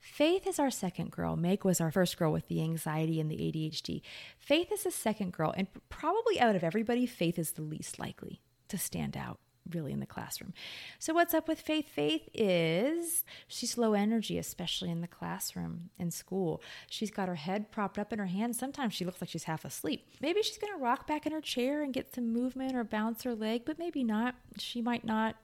Faith 0.00 0.46
is 0.46 0.58
our 0.58 0.70
second 0.70 1.10
girl. 1.10 1.36
Meg 1.36 1.64
was 1.64 1.80
our 1.80 1.90
first 1.90 2.16
girl 2.16 2.32
with 2.32 2.48
the 2.48 2.62
anxiety 2.62 3.20
and 3.20 3.30
the 3.30 3.36
ADHD. 3.36 4.00
Faith 4.38 4.72
is 4.72 4.84
the 4.84 4.90
second 4.90 5.32
girl, 5.32 5.54
and 5.56 5.68
probably 5.88 6.40
out 6.40 6.56
of 6.56 6.64
everybody, 6.64 7.06
Faith 7.06 7.38
is 7.38 7.52
the 7.52 7.62
least 7.62 7.98
likely 7.98 8.40
to 8.68 8.78
stand 8.78 9.16
out 9.16 9.38
really 9.74 9.92
in 9.92 10.00
the 10.00 10.06
classroom. 10.06 10.52
So, 10.98 11.12
what's 11.14 11.34
up 11.34 11.48
with 11.48 11.60
Faith? 11.60 11.88
Faith 11.88 12.28
is 12.34 13.24
she's 13.46 13.78
low 13.78 13.92
energy, 13.92 14.38
especially 14.38 14.90
in 14.90 15.00
the 15.00 15.06
classroom 15.06 15.90
in 15.98 16.10
school. 16.10 16.62
She's 16.88 17.10
got 17.10 17.28
her 17.28 17.34
head 17.36 17.70
propped 17.70 17.98
up 17.98 18.12
in 18.12 18.18
her 18.18 18.26
hands. 18.26 18.58
Sometimes 18.58 18.94
she 18.94 19.04
looks 19.04 19.20
like 19.20 19.30
she's 19.30 19.44
half 19.44 19.64
asleep. 19.64 20.06
Maybe 20.20 20.42
she's 20.42 20.58
going 20.58 20.72
to 20.72 20.82
rock 20.82 21.06
back 21.06 21.26
in 21.26 21.32
her 21.32 21.40
chair 21.40 21.82
and 21.82 21.92
get 21.92 22.14
some 22.14 22.32
movement 22.32 22.74
or 22.74 22.84
bounce 22.84 23.22
her 23.24 23.34
leg, 23.34 23.62
but 23.64 23.78
maybe 23.78 24.02
not. 24.02 24.34
She 24.58 24.80
might 24.80 25.04
not 25.04 25.36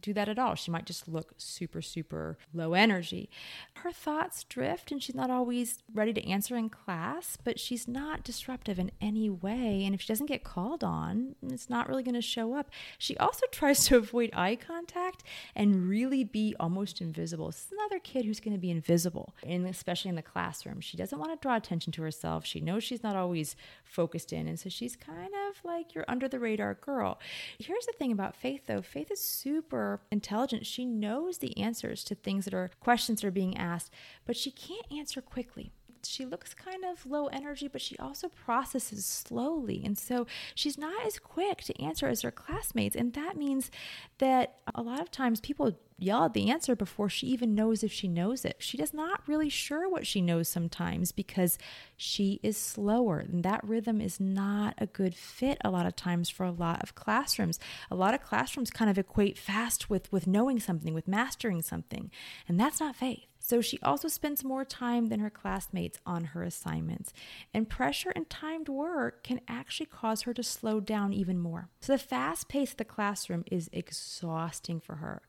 do 0.00 0.12
that 0.14 0.28
at 0.28 0.38
all. 0.38 0.54
She 0.54 0.70
might 0.70 0.86
just 0.86 1.08
look 1.08 1.34
super, 1.36 1.82
super 1.82 2.38
low 2.52 2.74
energy. 2.74 3.28
Her 3.74 3.92
thoughts 3.92 4.44
drift 4.44 4.92
and 4.92 5.02
she's 5.02 5.14
not 5.14 5.30
always 5.30 5.82
ready 5.92 6.12
to 6.12 6.28
answer 6.28 6.56
in 6.56 6.68
class, 6.68 7.36
but 7.42 7.58
she's 7.58 7.88
not 7.88 8.24
disruptive 8.24 8.78
in 8.78 8.90
any 9.00 9.30
way. 9.30 9.84
And 9.84 9.94
if 9.94 10.00
she 10.02 10.08
doesn't 10.08 10.26
get 10.26 10.44
called 10.44 10.84
on, 10.84 11.34
it's 11.42 11.70
not 11.70 11.88
really 11.88 12.02
going 12.02 12.14
to 12.14 12.22
show 12.22 12.54
up. 12.54 12.70
She 12.98 13.16
also 13.18 13.46
tries 13.52 13.84
to 13.86 13.96
avoid 13.96 14.30
eye 14.34 14.56
contact 14.56 15.22
and 15.54 15.88
really 15.88 16.24
be 16.24 16.54
almost 16.58 17.00
invisible. 17.00 17.46
This 17.46 17.66
is 17.66 17.72
another 17.72 17.98
kid 17.98 18.24
who's 18.24 18.40
going 18.40 18.54
to 18.54 18.60
be 18.60 18.70
invisible, 18.70 19.34
and 19.42 19.66
especially 19.66 20.08
in 20.10 20.16
the 20.16 20.22
classroom. 20.22 20.80
She 20.80 20.96
doesn't 20.96 21.18
want 21.18 21.32
to 21.32 21.42
draw 21.42 21.56
attention 21.56 21.92
to 21.92 22.02
herself. 22.02 22.44
She 22.44 22.60
knows 22.60 22.84
she's 22.84 23.02
not 23.02 23.16
always 23.16 23.56
focused 23.84 24.32
in. 24.32 24.46
And 24.46 24.58
so 24.58 24.68
she's 24.68 24.96
kind 24.96 25.32
of 25.48 25.64
like 25.64 25.94
your 25.94 26.04
under 26.08 26.28
the 26.28 26.38
radar 26.38 26.74
girl. 26.74 27.18
Here's 27.58 27.86
the 27.86 27.92
thing 27.92 28.12
about 28.12 28.36
Faith, 28.36 28.62
though 28.66 28.82
Faith 28.82 29.10
is 29.10 29.20
super 29.20 29.85
intelligent. 30.10 30.66
She 30.66 30.84
knows 30.84 31.38
the 31.38 31.56
answers 31.56 32.04
to 32.04 32.14
things 32.14 32.44
that 32.44 32.54
are 32.54 32.70
questions 32.80 33.20
that 33.20 33.28
are 33.28 33.32
being 33.32 33.56
asked, 33.56 33.92
but 34.24 34.36
she 34.36 34.50
can't 34.50 34.86
answer 34.90 35.20
quickly 35.20 35.72
she 36.06 36.24
looks 36.24 36.54
kind 36.54 36.84
of 36.84 37.04
low 37.06 37.26
energy, 37.26 37.68
but 37.68 37.80
she 37.80 37.96
also 37.98 38.28
processes 38.28 39.04
slowly. 39.04 39.82
And 39.84 39.98
so 39.98 40.26
she's 40.54 40.78
not 40.78 41.04
as 41.06 41.18
quick 41.18 41.62
to 41.64 41.82
answer 41.82 42.06
as 42.06 42.22
her 42.22 42.30
classmates. 42.30 42.96
And 42.96 43.12
that 43.14 43.36
means 43.36 43.70
that 44.18 44.58
a 44.74 44.82
lot 44.82 45.00
of 45.00 45.10
times 45.10 45.40
people 45.40 45.78
yell 45.98 46.24
at 46.24 46.34
the 46.34 46.50
answer 46.50 46.76
before 46.76 47.08
she 47.08 47.26
even 47.26 47.54
knows 47.54 47.82
if 47.82 47.92
she 47.92 48.08
knows 48.08 48.44
it. 48.44 48.56
She 48.58 48.76
does 48.76 48.92
not 48.92 49.22
really 49.26 49.48
sure 49.48 49.88
what 49.88 50.06
she 50.06 50.20
knows 50.20 50.48
sometimes 50.48 51.12
because 51.12 51.58
she 51.96 52.40
is 52.42 52.56
slower 52.56 53.20
and 53.20 53.42
that 53.44 53.64
rhythm 53.64 54.00
is 54.00 54.20
not 54.20 54.74
a 54.78 54.86
good 54.86 55.14
fit 55.14 55.58
a 55.64 55.70
lot 55.70 55.86
of 55.86 55.96
times 55.96 56.28
for 56.28 56.44
a 56.44 56.50
lot 56.50 56.82
of 56.82 56.94
classrooms. 56.94 57.58
A 57.90 57.94
lot 57.94 58.14
of 58.14 58.22
classrooms 58.22 58.70
kind 58.70 58.90
of 58.90 58.98
equate 58.98 59.38
fast 59.38 59.88
with 59.88 60.10
with 60.12 60.26
knowing 60.26 60.60
something, 60.60 60.94
with 60.94 61.08
mastering 61.08 61.62
something, 61.62 62.10
and 62.48 62.60
that's 62.60 62.80
not 62.80 62.96
faith. 62.96 63.26
So 63.46 63.60
she 63.60 63.78
also 63.80 64.08
spends 64.08 64.42
more 64.42 64.64
time 64.64 65.06
than 65.06 65.20
her 65.20 65.30
classmates 65.30 66.00
on 66.04 66.24
her 66.24 66.42
assignments. 66.42 67.12
And 67.54 67.68
pressure 67.68 68.12
and 68.16 68.28
timed 68.28 68.68
work 68.68 69.22
can 69.22 69.40
actually 69.46 69.86
cause 69.86 70.22
her 70.22 70.34
to 70.34 70.42
slow 70.42 70.80
down 70.80 71.12
even 71.12 71.38
more. 71.38 71.68
So 71.80 71.92
the 71.92 71.98
fast 71.98 72.48
pace 72.48 72.72
of 72.72 72.78
the 72.78 72.84
classroom 72.84 73.44
is 73.48 73.70
exhausting 73.72 74.80
for 74.80 74.96
her. 74.96 75.22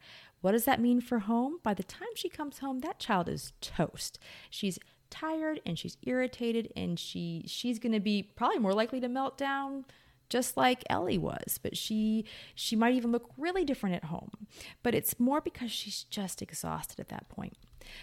What 0.47 0.53
does 0.53 0.63
that 0.63 0.79
mean 0.79 1.01
for 1.01 1.19
home? 1.19 1.59
By 1.61 1.73
the 1.73 1.83
time 1.83 2.07
she 2.15 2.29
comes 2.29 2.59
home, 2.59 2.79
that 2.79 2.99
child 2.99 3.27
is 3.27 3.51
toast. 3.59 4.17
She's 4.49 4.79
tired 5.09 5.59
and 5.65 5.77
she's 5.77 5.97
irritated 6.03 6.71
and 6.73 6.97
she 6.97 7.43
she's 7.47 7.79
going 7.79 7.91
to 7.91 7.99
be 7.99 8.23
probably 8.23 8.59
more 8.59 8.71
likely 8.71 9.01
to 9.01 9.09
melt 9.09 9.37
down 9.37 9.83
just 10.29 10.55
like 10.55 10.85
Ellie 10.89 11.17
was, 11.17 11.57
but 11.61 11.75
she 11.75 12.23
she 12.55 12.77
might 12.77 12.95
even 12.95 13.11
look 13.11 13.29
really 13.37 13.65
different 13.65 13.97
at 13.97 14.05
home. 14.05 14.47
But 14.83 14.95
it's 14.95 15.19
more 15.19 15.41
because 15.41 15.69
she's 15.69 16.03
just 16.03 16.41
exhausted 16.41 17.01
at 17.01 17.09
that 17.09 17.27
point. 17.27 17.57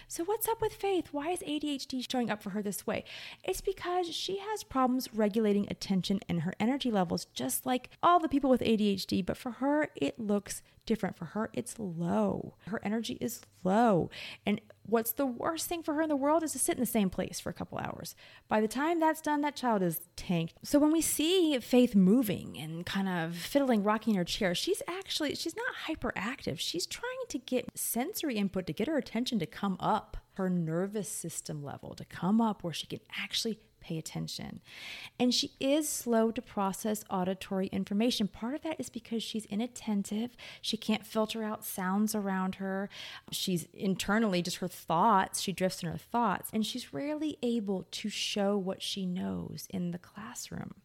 So, 0.07 0.23
what's 0.23 0.47
up 0.47 0.61
with 0.61 0.73
Faith? 0.73 1.07
Why 1.11 1.29
is 1.29 1.39
ADHD 1.39 2.09
showing 2.09 2.29
up 2.29 2.41
for 2.41 2.51
her 2.51 2.61
this 2.61 2.85
way? 2.85 3.03
It's 3.43 3.61
because 3.61 4.13
she 4.13 4.37
has 4.37 4.63
problems 4.63 5.09
regulating 5.13 5.67
attention 5.69 6.19
and 6.27 6.41
her 6.41 6.53
energy 6.59 6.91
levels, 6.91 7.25
just 7.33 7.65
like 7.65 7.89
all 8.01 8.19
the 8.19 8.29
people 8.29 8.49
with 8.49 8.61
ADHD. 8.61 9.25
But 9.25 9.37
for 9.37 9.51
her, 9.51 9.89
it 9.95 10.19
looks 10.19 10.61
different. 10.85 11.17
For 11.17 11.25
her, 11.25 11.49
it's 11.53 11.75
low. 11.79 12.55
Her 12.67 12.79
energy 12.83 13.17
is 13.19 13.41
low. 13.63 14.09
And 14.45 14.61
what's 14.83 15.11
the 15.11 15.25
worst 15.25 15.67
thing 15.67 15.81
for 15.83 15.95
her 15.95 16.01
in 16.01 16.09
the 16.09 16.15
world 16.15 16.43
is 16.43 16.51
to 16.51 16.59
sit 16.59 16.75
in 16.75 16.79
the 16.79 16.85
same 16.85 17.09
place 17.09 17.39
for 17.39 17.49
a 17.49 17.53
couple 17.53 17.77
hours. 17.77 18.15
By 18.47 18.61
the 18.61 18.67
time 18.67 18.99
that's 18.99 19.21
done, 19.21 19.41
that 19.41 19.55
child 19.55 19.81
is 19.81 20.01
tanked. 20.15 20.53
So 20.63 20.79
when 20.79 20.91
we 20.91 21.01
see 21.01 21.57
Faith 21.59 21.95
moving 21.95 22.57
and 22.59 22.85
kind 22.85 23.07
of 23.07 23.35
fiddling, 23.35 23.83
rocking 23.83 24.15
her 24.15 24.23
chair, 24.23 24.53
she's 24.53 24.81
actually 24.87 25.35
she's 25.35 25.55
not 25.55 25.73
hyperactive. 25.87 26.59
She's 26.59 26.85
trying 26.85 27.14
to 27.29 27.37
get 27.37 27.77
sensory 27.77 28.35
input 28.35 28.67
to 28.67 28.73
get 28.73 28.87
her 28.87 28.97
attention 28.97 29.39
to 29.39 29.45
come 29.45 29.77
up, 29.79 30.17
her 30.33 30.49
nervous 30.49 31.09
system 31.09 31.63
level 31.63 31.93
to 31.95 32.05
come 32.05 32.41
up 32.41 32.63
where 32.63 32.73
she 32.73 32.87
can 32.87 32.99
actually 33.17 33.59
pay 33.85 33.97
attention. 33.97 34.61
And 35.19 35.33
she 35.33 35.51
is 35.59 35.87
slow 35.87 36.31
to 36.31 36.41
process 36.41 37.03
auditory 37.09 37.67
information. 37.67 38.27
Part 38.27 38.55
of 38.55 38.61
that 38.63 38.79
is 38.79 38.89
because 38.89 39.21
she's 39.21 39.45
inattentive. 39.45 40.35
She 40.61 40.75
can't 40.75 41.05
filter 41.05 41.43
out 41.43 41.63
sounds 41.63 42.15
around 42.15 42.55
her. 42.55 42.89
She's 43.31 43.67
internally 43.73 44.41
just 44.41 44.57
her 44.57 44.67
thoughts, 44.67 45.39
she 45.39 45.53
drifts 45.53 45.83
in 45.83 45.89
her 45.89 45.97
thoughts, 45.97 46.49
and 46.51 46.65
she's 46.65 46.93
rarely 46.93 47.37
able 47.43 47.83
to 47.91 48.09
show 48.09 48.57
what 48.57 48.81
she 48.81 49.05
knows 49.05 49.67
in 49.69 49.91
the 49.91 49.99
classroom. 49.99 50.75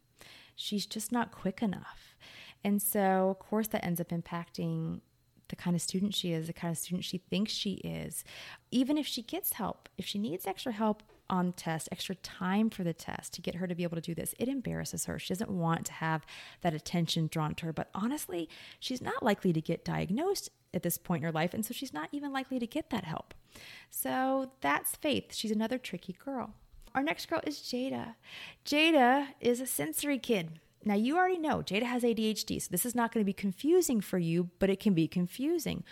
She's 0.55 0.85
just 0.85 1.11
not 1.11 1.31
quick 1.31 1.63
enough. 1.63 2.15
And 2.63 2.81
so, 2.81 3.29
of 3.31 3.39
course, 3.39 3.67
that 3.69 3.83
ends 3.83 3.99
up 3.99 4.09
impacting 4.09 5.01
the 5.51 5.55
kind 5.55 5.75
of 5.75 5.81
student 5.81 6.15
she 6.15 6.33
is, 6.33 6.47
the 6.47 6.53
kind 6.53 6.71
of 6.71 6.77
student 6.77 7.05
she 7.05 7.19
thinks 7.19 7.51
she 7.51 7.73
is. 7.75 8.23
Even 8.71 8.97
if 8.97 9.05
she 9.05 9.21
gets 9.21 9.53
help, 9.53 9.87
if 9.97 10.05
she 10.05 10.17
needs 10.17 10.47
extra 10.47 10.71
help, 10.71 11.03
on 11.31 11.47
the 11.47 11.51
test, 11.53 11.87
extra 11.91 12.13
time 12.15 12.69
for 12.69 12.83
the 12.83 12.93
test 12.93 13.33
to 13.33 13.41
get 13.41 13.55
her 13.55 13.65
to 13.65 13.73
be 13.73 13.83
able 13.83 13.95
to 13.95 14.01
do 14.01 14.13
this. 14.13 14.35
It 14.37 14.49
embarrasses 14.49 15.05
her. 15.05 15.17
She 15.17 15.33
doesn't 15.33 15.49
want 15.49 15.85
to 15.85 15.93
have 15.93 16.25
that 16.59 16.73
attention 16.73 17.29
drawn 17.31 17.55
to 17.55 17.67
her. 17.67 17.73
But 17.73 17.89
honestly, 17.95 18.49
she's 18.79 19.01
not 19.01 19.23
likely 19.23 19.53
to 19.53 19.61
get 19.61 19.85
diagnosed 19.85 20.49
at 20.73 20.83
this 20.83 20.97
point 20.97 21.21
in 21.21 21.25
her 21.25 21.31
life. 21.31 21.53
And 21.53 21.65
so 21.65 21.73
she's 21.73 21.93
not 21.93 22.09
even 22.11 22.33
likely 22.33 22.59
to 22.59 22.67
get 22.67 22.89
that 22.89 23.05
help. 23.05 23.33
So 23.89 24.51
that's 24.59 24.97
Faith. 24.97 25.33
She's 25.33 25.51
another 25.51 25.77
tricky 25.77 26.13
girl. 26.13 26.53
Our 26.93 27.01
next 27.01 27.29
girl 27.29 27.41
is 27.47 27.59
Jada. 27.59 28.15
Jada 28.65 29.27
is 29.39 29.61
a 29.61 29.65
sensory 29.65 30.19
kid. 30.19 30.59
Now, 30.83 30.95
you 30.95 31.17
already 31.17 31.37
know 31.37 31.57
Jada 31.57 31.83
has 31.83 32.03
ADHD, 32.03 32.61
so 32.61 32.67
this 32.71 32.85
is 32.85 32.95
not 32.95 33.13
going 33.13 33.23
to 33.23 33.29
be 33.29 33.33
confusing 33.33 34.01
for 34.01 34.17
you, 34.17 34.49
but 34.59 34.69
it 34.69 34.79
can 34.79 34.93
be 34.93 35.07
confusing. 35.07 35.83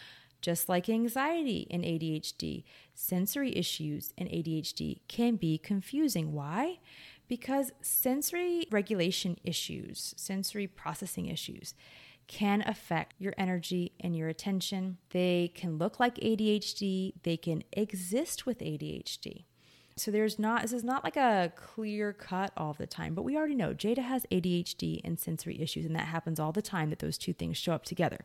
Just 0.42 0.70
like 0.70 0.90
anxiety 0.90 1.68
and 1.70 1.84
ADHD, 1.84 2.64
sensory 2.94 3.56
issues 3.56 4.14
and 4.18 4.30
ADHD 4.30 5.02
can 5.08 5.36
be 5.36 5.58
confusing. 5.58 6.34
Why? 6.34 6.80
Because 7.28 7.72
sensory 7.82 8.66
regulation 8.72 9.38
issues, 9.44 10.14
sensory 10.18 10.66
processing 10.66 11.28
issues, 11.28 11.76
can 12.28 12.64
affect 12.66 13.16
your 13.20 13.34
energy 13.38 13.92
and 14.00 14.16
your 14.16 14.30
attention. 14.30 14.98
They 15.10 15.52
can 15.54 15.78
look 15.78 16.00
like 16.00 16.16
ADHD, 16.16 17.14
they 17.24 17.38
can 17.38 17.64
exist 17.74 18.46
with 18.46 18.60
ADHD. 18.60 19.46
So 20.00 20.12
there's 20.12 20.40
not 20.40 20.62
this 20.62 20.74
is 20.74 20.84
not 20.84 21.04
like 21.04 21.18
a 21.18 21.52
clear 21.56 22.14
cut 22.14 22.52
all 22.56 22.74
the 22.74 22.88
time, 22.88 23.14
but 23.14 23.24
we 23.24 23.38
already 23.38 23.56
know 23.56 23.74
Jada 23.74 24.00
has 24.00 24.26
ADHD 24.32 25.02
and 25.04 25.20
sensory 25.20 25.62
issues 25.62 25.86
and 25.86 25.96
that 25.96 26.08
happens 26.08 26.40
all 26.40 26.52
the 26.52 26.62
time 26.62 26.90
that 26.90 27.00
those 27.00 27.18
two 27.18 27.34
things 27.34 27.58
show 27.58 27.74
up 27.74 27.84
together. 27.84 28.20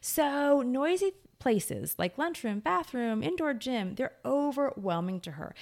So 0.00 0.62
noisy 0.62 1.12
places 1.38 1.96
like 1.98 2.18
lunchroom, 2.18 2.60
bathroom, 2.60 3.22
indoor 3.22 3.54
gym, 3.54 3.94
they're 3.96 4.12
overwhelming 4.24 5.20
to 5.20 5.32
her. 5.32 5.54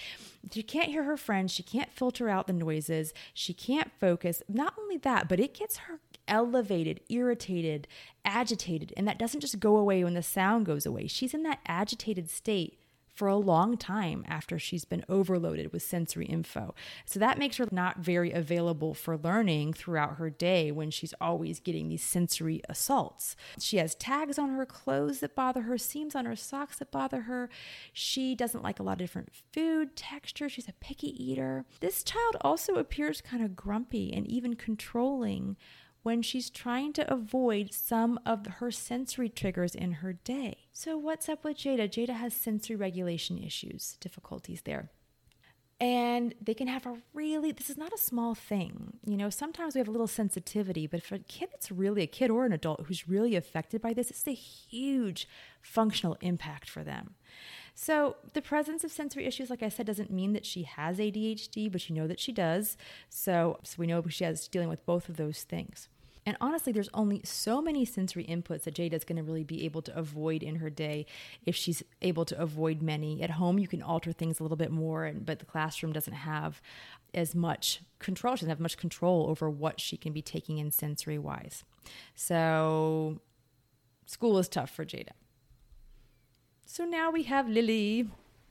She 0.53 0.63
can't 0.63 0.91
hear 0.91 1.05
her 1.05 1.17
friends, 1.17 1.53
she 1.53 1.63
can't 1.63 1.93
filter 1.93 2.29
out 2.29 2.47
the 2.47 2.53
noises, 2.53 3.15
she 3.33 3.55
can't 3.55 3.91
focus. 3.99 4.43
Not 4.49 4.75
only 4.79 4.99
that, 4.99 5.29
but 5.29 5.41
it 5.41 5.55
gets 5.55 5.79
her 5.79 6.01
elevated, 6.27 7.01
irritated, 7.09 7.89
agitated, 8.25 8.93
and 8.97 9.09
that 9.09 9.19
doesn't 9.19 9.41
just 9.41 9.61
go 9.61 9.77
away 9.77 10.05
when 10.05 10.15
the 10.15 10.23
sound 10.23 10.67
goes 10.67 10.85
away. 10.85 11.07
She's 11.07 11.33
in 11.33 11.43
that 11.45 11.61
agitated 11.67 12.29
state 12.29 12.79
for 13.19 13.27
a 13.27 13.37
long 13.37 13.77
time 13.77 14.25
after 14.29 14.61
she's 14.61 14.85
been 14.85 15.05
overloaded 15.09 15.73
with 15.73 15.83
sensory 15.83 16.27
info. 16.27 16.73
So 17.05 17.19
that 17.19 17.37
makes 17.37 17.57
her 17.57 17.67
not 17.73 17.99
very 17.99 18.31
available 18.31 18.95
for 18.95 19.19
learning 19.19 19.73
throughout 19.73 20.19
her 20.19 20.31
day 20.31 20.71
when 20.71 20.93
she's 20.93 21.13
always 21.21 21.59
getting 21.59 21.89
these 21.89 22.05
sensory 22.05 22.63
assaults. 22.69 23.35
She 23.59 23.79
has 23.79 23.97
tags 23.97 24.39
on 24.39 24.51
her 24.51 24.65
clothes 24.65 25.19
that 25.19 25.35
bother 25.35 25.63
her, 25.63 25.77
seams 25.77 26.15
on 26.15 26.27
her 26.27 26.37
socks 26.37 26.79
that 26.79 26.93
bother 26.93 27.23
her. 27.23 27.51
She 27.93 28.37
doesn't 28.37 28.63
like 28.63 28.79
a 28.79 28.85
lot 28.85 28.93
of 28.93 28.99
different 28.99 29.31
food 29.53 29.97
texture. 29.97 30.49
She's 30.49 30.69
a 30.69 30.75
picky 30.75 31.09
eater. 31.21 31.65
This 31.81 32.05
child 32.05 32.37
also 32.43 32.75
appears 32.75 33.21
kind 33.21 33.43
of 33.43 33.57
grumpy 33.57 34.13
and 34.13 34.29
even 34.29 34.55
controlling 34.55 35.57
when 36.03 36.23
she's 36.23 36.51
trying 36.51 36.93
to 36.95 37.13
avoid 37.13 37.73
some 37.73 38.19
of 38.25 38.47
her 38.47 38.71
sensory 38.71 39.29
triggers 39.29 39.75
in 39.75 39.93
her 39.93 40.13
day. 40.13 40.69
So, 40.73 40.97
what's 40.97 41.29
up 41.29 41.45
with 41.45 41.59
Jada? 41.59 41.89
Jada 41.89 42.17
has 42.17 42.35
sensory 42.35 42.77
regulation 42.77 43.39
issues, 43.39 43.97
difficulties 44.01 44.63
there. 44.65 44.91
And 45.81 46.35
they 46.41 46.55
can 46.55 46.67
have 46.67 46.87
a 46.87 46.97
really, 47.15 47.53
this 47.53 47.71
is 47.71 47.77
not 47.77 47.93
a 47.93 47.99
small 47.99 48.35
thing. 48.35 48.95
You 49.07 49.17
know, 49.17 49.31
sometimes 49.31 49.75
we 49.75 49.79
have 49.79 49.87
a 49.87 49.93
little 49.93 50.09
sensitivity, 50.09 50.89
but 50.89 51.05
for 51.05 51.15
a 51.15 51.21
kid 51.21 51.51
that's 51.53 51.71
really 51.71 52.03
a 52.03 52.09
kid 52.09 52.31
or 52.31 52.45
an 52.45 52.53
adult 52.53 52.87
who's 52.87 53.09
really 53.09 53.37
affected 53.37 53.81
by 53.81 53.93
this, 53.93 54.11
it's 54.11 54.27
a 54.27 54.33
huge 54.33 55.29
functional 55.63 56.19
impact 56.21 56.69
for 56.69 56.83
them. 56.83 57.15
So, 57.81 58.17
the 58.33 58.43
presence 58.43 58.83
of 58.83 58.91
sensory 58.91 59.25
issues, 59.25 59.51
like 59.51 59.63
I 59.63 59.69
said, 59.69 59.87
doesn't 59.87 60.11
mean 60.11 60.33
that 60.33 60.45
she 60.45 60.65
has 60.65 60.99
ADHD, 60.99 61.71
but 61.71 61.89
you 61.89 61.95
know 61.95 62.09
that 62.09 62.19
she 62.19 62.33
does. 62.33 62.77
So, 63.09 63.61
so 63.63 63.77
we 63.79 63.87
know 63.87 64.03
she 64.09 64.25
has 64.25 64.49
dealing 64.49 64.69
with 64.69 64.85
both 64.85 65.09
of 65.09 65.17
those 65.17 65.45
things. 65.45 65.89
And 66.27 66.37
honestly, 66.41 66.73
there's 66.73 66.91
only 66.93 67.21
so 67.23 67.63
many 67.63 67.85
sensory 67.85 68.25
inputs 68.25 68.65
that 68.65 68.75
Jada's 68.75 69.05
going 69.05 69.15
to 69.15 69.23
really 69.23 69.45
be 69.45 69.65
able 69.65 69.81
to 69.83 69.97
avoid 69.97 70.43
in 70.43 70.57
her 70.57 70.71
day 70.71 71.07
if 71.47 71.55
she's 71.55 71.85
able 72.03 72.25
to 72.25 72.37
avoid 72.37 72.83
many. 72.83 73.23
At 73.23 73.31
home, 73.31 73.61
you 73.61 73.69
can 73.69 73.81
alter 73.81 74.11
things 74.11 74.41
a 74.41 74.43
little 74.43 74.57
bit 74.57 74.73
more, 74.73 75.05
and, 75.05 75.25
but 75.25 75.39
the 75.39 75.47
classroom 75.47 75.93
doesn't 75.93 76.15
have 76.15 76.61
as 77.15 77.33
much 77.33 77.83
control. 78.01 78.35
She 78.35 78.41
doesn't 78.41 78.51
have 78.51 78.61
much 78.61 78.77
control 78.77 79.29
over 79.31 79.49
what 79.49 79.79
she 79.79 79.97
can 79.97 80.13
be 80.13 80.21
taking 80.21 80.59
in 80.59 80.73
sensory 80.73 81.17
wise. 81.17 81.63
So, 82.17 83.21
school 84.05 84.37
is 84.39 84.49
tough 84.49 84.71
for 84.71 84.85
Jada. 84.85 85.13
So 86.71 86.85
now 86.85 87.11
we 87.11 87.23
have 87.23 87.49
Lily. 87.49 88.11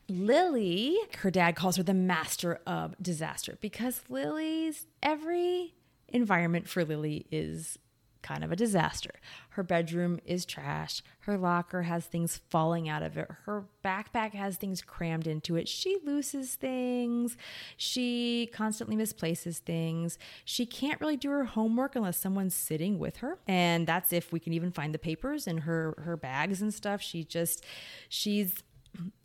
Lily, 0.09 0.97
her 1.19 1.29
dad 1.29 1.55
calls 1.55 1.75
her 1.75 1.83
the 1.83 1.93
master 1.93 2.59
of 2.65 2.95
disaster 2.99 3.59
because 3.61 4.01
Lily's 4.09 4.87
every 5.03 5.75
environment 6.07 6.67
for 6.67 6.83
Lily 6.83 7.27
is 7.31 7.77
kind 8.21 8.43
of 8.43 8.51
a 8.51 8.55
disaster. 8.55 9.11
Her 9.49 9.63
bedroom 9.63 10.19
is 10.25 10.45
trash. 10.45 11.01
Her 11.21 11.37
locker 11.37 11.83
has 11.83 12.05
things 12.05 12.41
falling 12.49 12.87
out 12.87 13.03
of 13.03 13.17
it. 13.17 13.29
Her 13.45 13.65
backpack 13.83 14.33
has 14.33 14.57
things 14.57 14.81
crammed 14.81 15.27
into 15.27 15.55
it. 15.55 15.67
She 15.67 15.97
loses 16.03 16.55
things. 16.55 17.37
She 17.75 18.49
constantly 18.53 18.95
misplaces 18.95 19.59
things. 19.59 20.17
She 20.45 20.65
can't 20.65 20.99
really 21.01 21.17
do 21.17 21.29
her 21.29 21.45
homework 21.45 21.95
unless 21.95 22.17
someone's 22.17 22.55
sitting 22.55 22.99
with 22.99 23.17
her. 23.17 23.39
And 23.47 23.87
that's 23.87 24.13
if 24.13 24.31
we 24.31 24.39
can 24.39 24.53
even 24.53 24.71
find 24.71 24.93
the 24.93 24.99
papers 24.99 25.47
in 25.47 25.59
her 25.59 25.95
her 26.03 26.17
bags 26.17 26.61
and 26.61 26.73
stuff. 26.73 27.01
She 27.01 27.23
just 27.23 27.65
she's 28.09 28.63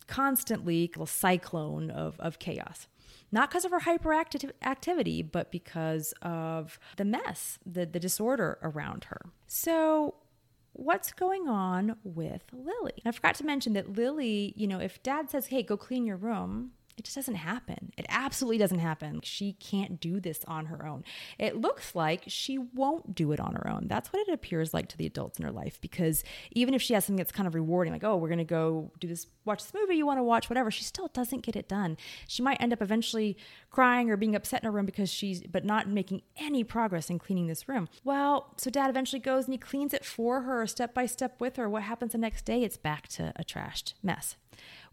constantly 0.06 0.90
a 1.00 1.06
cyclone 1.06 1.90
of, 1.90 2.18
of 2.20 2.38
chaos 2.38 2.86
not 3.32 3.50
because 3.50 3.64
of 3.64 3.70
her 3.70 3.80
hyperactive 3.80 4.50
activity, 4.62 5.22
but 5.22 5.50
because 5.50 6.12
of 6.22 6.78
the 6.96 7.04
mess, 7.04 7.58
the, 7.64 7.86
the 7.86 7.98
disorder 7.98 8.58
around 8.62 9.04
her. 9.04 9.22
So, 9.46 10.14
what's 10.74 11.12
going 11.12 11.48
on 11.48 11.96
with 12.04 12.42
Lily? 12.52 13.02
I 13.04 13.10
forgot 13.10 13.34
to 13.36 13.44
mention 13.44 13.72
that 13.72 13.96
Lily, 13.96 14.52
you 14.56 14.66
know, 14.66 14.78
if 14.78 15.02
dad 15.02 15.30
says, 15.30 15.46
hey, 15.46 15.62
go 15.62 15.76
clean 15.76 16.04
your 16.04 16.16
room, 16.16 16.72
it 17.02 17.06
just 17.06 17.16
doesn't 17.16 17.34
happen. 17.34 17.92
It 17.96 18.06
absolutely 18.08 18.58
doesn't 18.58 18.78
happen. 18.78 19.22
She 19.24 19.54
can't 19.54 19.98
do 19.98 20.20
this 20.20 20.44
on 20.46 20.66
her 20.66 20.86
own. 20.86 21.02
It 21.36 21.56
looks 21.56 21.96
like 21.96 22.22
she 22.28 22.58
won't 22.58 23.12
do 23.12 23.32
it 23.32 23.40
on 23.40 23.54
her 23.56 23.68
own. 23.68 23.88
That's 23.88 24.12
what 24.12 24.28
it 24.28 24.32
appears 24.32 24.72
like 24.72 24.88
to 24.90 24.96
the 24.96 25.06
adults 25.06 25.40
in 25.40 25.44
her 25.44 25.50
life 25.50 25.80
because 25.80 26.22
even 26.52 26.74
if 26.74 26.80
she 26.80 26.94
has 26.94 27.04
something 27.04 27.16
that's 27.16 27.32
kind 27.32 27.48
of 27.48 27.56
rewarding, 27.56 27.92
like, 27.92 28.04
oh, 28.04 28.16
we're 28.16 28.28
going 28.28 28.38
to 28.38 28.44
go 28.44 28.92
do 29.00 29.08
this, 29.08 29.26
watch 29.44 29.64
this 29.64 29.74
movie 29.74 29.96
you 29.96 30.06
want 30.06 30.20
to 30.20 30.22
watch, 30.22 30.48
whatever, 30.48 30.70
she 30.70 30.84
still 30.84 31.08
doesn't 31.08 31.42
get 31.42 31.56
it 31.56 31.68
done. 31.68 31.96
She 32.28 32.40
might 32.40 32.60
end 32.60 32.72
up 32.72 32.80
eventually 32.80 33.36
crying 33.70 34.08
or 34.08 34.16
being 34.16 34.36
upset 34.36 34.62
in 34.62 34.66
her 34.66 34.70
room 34.70 34.86
because 34.86 35.10
she's, 35.10 35.42
but 35.42 35.64
not 35.64 35.88
making 35.88 36.22
any 36.36 36.62
progress 36.62 37.10
in 37.10 37.18
cleaning 37.18 37.48
this 37.48 37.68
room. 37.68 37.88
Well, 38.04 38.54
so 38.58 38.70
dad 38.70 38.90
eventually 38.90 39.18
goes 39.18 39.46
and 39.46 39.54
he 39.54 39.58
cleans 39.58 39.92
it 39.92 40.04
for 40.04 40.42
her 40.42 40.64
step 40.68 40.94
by 40.94 41.06
step 41.06 41.40
with 41.40 41.56
her. 41.56 41.68
What 41.68 41.82
happens 41.82 42.12
the 42.12 42.18
next 42.18 42.44
day? 42.44 42.62
It's 42.62 42.76
back 42.76 43.08
to 43.08 43.32
a 43.34 43.42
trashed 43.42 43.94
mess. 44.04 44.36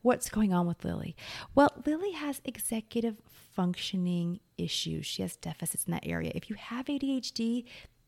What's 0.02 0.30
going 0.30 0.54
on 0.54 0.68
with 0.68 0.84
Lily? 0.86 1.16
Well, 1.56 1.70
Lily 1.86 2.12
has 2.12 2.42
executive 2.46 3.18
functioning 3.54 4.40
issues. 4.58 5.06
She 5.06 5.22
has 5.22 5.36
deficits 5.36 5.86
in 5.86 5.92
that 5.92 6.08
area. 6.08 6.32
If 6.34 6.50
you 6.50 6.56
have 6.56 6.86
ADHD, 6.86 7.66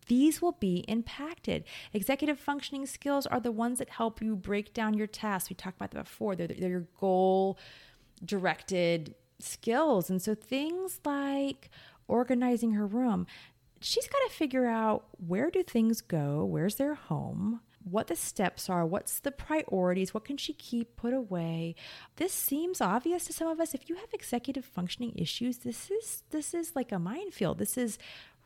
these 0.07 0.41
will 0.41 0.53
be 0.53 0.79
impacted. 0.87 1.63
Executive 1.93 2.39
functioning 2.39 2.85
skills 2.85 3.25
are 3.25 3.39
the 3.39 3.51
ones 3.51 3.79
that 3.79 3.89
help 3.89 4.21
you 4.21 4.35
break 4.35 4.73
down 4.73 4.93
your 4.93 5.07
tasks. 5.07 5.49
We 5.49 5.55
talked 5.55 5.77
about 5.77 5.91
that 5.91 6.05
before. 6.05 6.35
They're, 6.35 6.47
they're 6.47 6.69
your 6.69 6.87
goal 6.99 7.57
directed 8.23 9.15
skills. 9.39 10.09
And 10.09 10.21
so 10.21 10.35
things 10.35 10.99
like 11.05 11.69
organizing 12.07 12.73
her 12.73 12.85
room, 12.85 13.27
she's 13.79 14.07
got 14.07 14.19
to 14.27 14.33
figure 14.33 14.65
out 14.65 15.05
where 15.25 15.49
do 15.49 15.63
things 15.63 16.01
go? 16.01 16.45
Where's 16.45 16.75
their 16.75 16.95
home? 16.95 17.61
What 17.83 18.07
the 18.07 18.15
steps 18.15 18.69
are, 18.69 18.85
what's 18.85 19.19
the 19.19 19.31
priorities, 19.31 20.13
what 20.13 20.25
can 20.25 20.37
she 20.37 20.53
keep 20.53 20.95
put 20.95 21.13
away. 21.13 21.75
This 22.17 22.33
seems 22.33 22.81
obvious 22.81 23.25
to 23.25 23.33
some 23.33 23.47
of 23.47 23.59
us. 23.59 23.73
If 23.73 23.89
you 23.89 23.95
have 23.95 24.13
executive 24.13 24.65
functioning 24.65 25.13
issues, 25.15 25.59
this 25.59 25.89
is 25.89 26.23
this 26.29 26.53
is 26.53 26.75
like 26.75 26.91
a 26.91 26.99
minefield. 26.99 27.57
This 27.57 27.77
is 27.77 27.97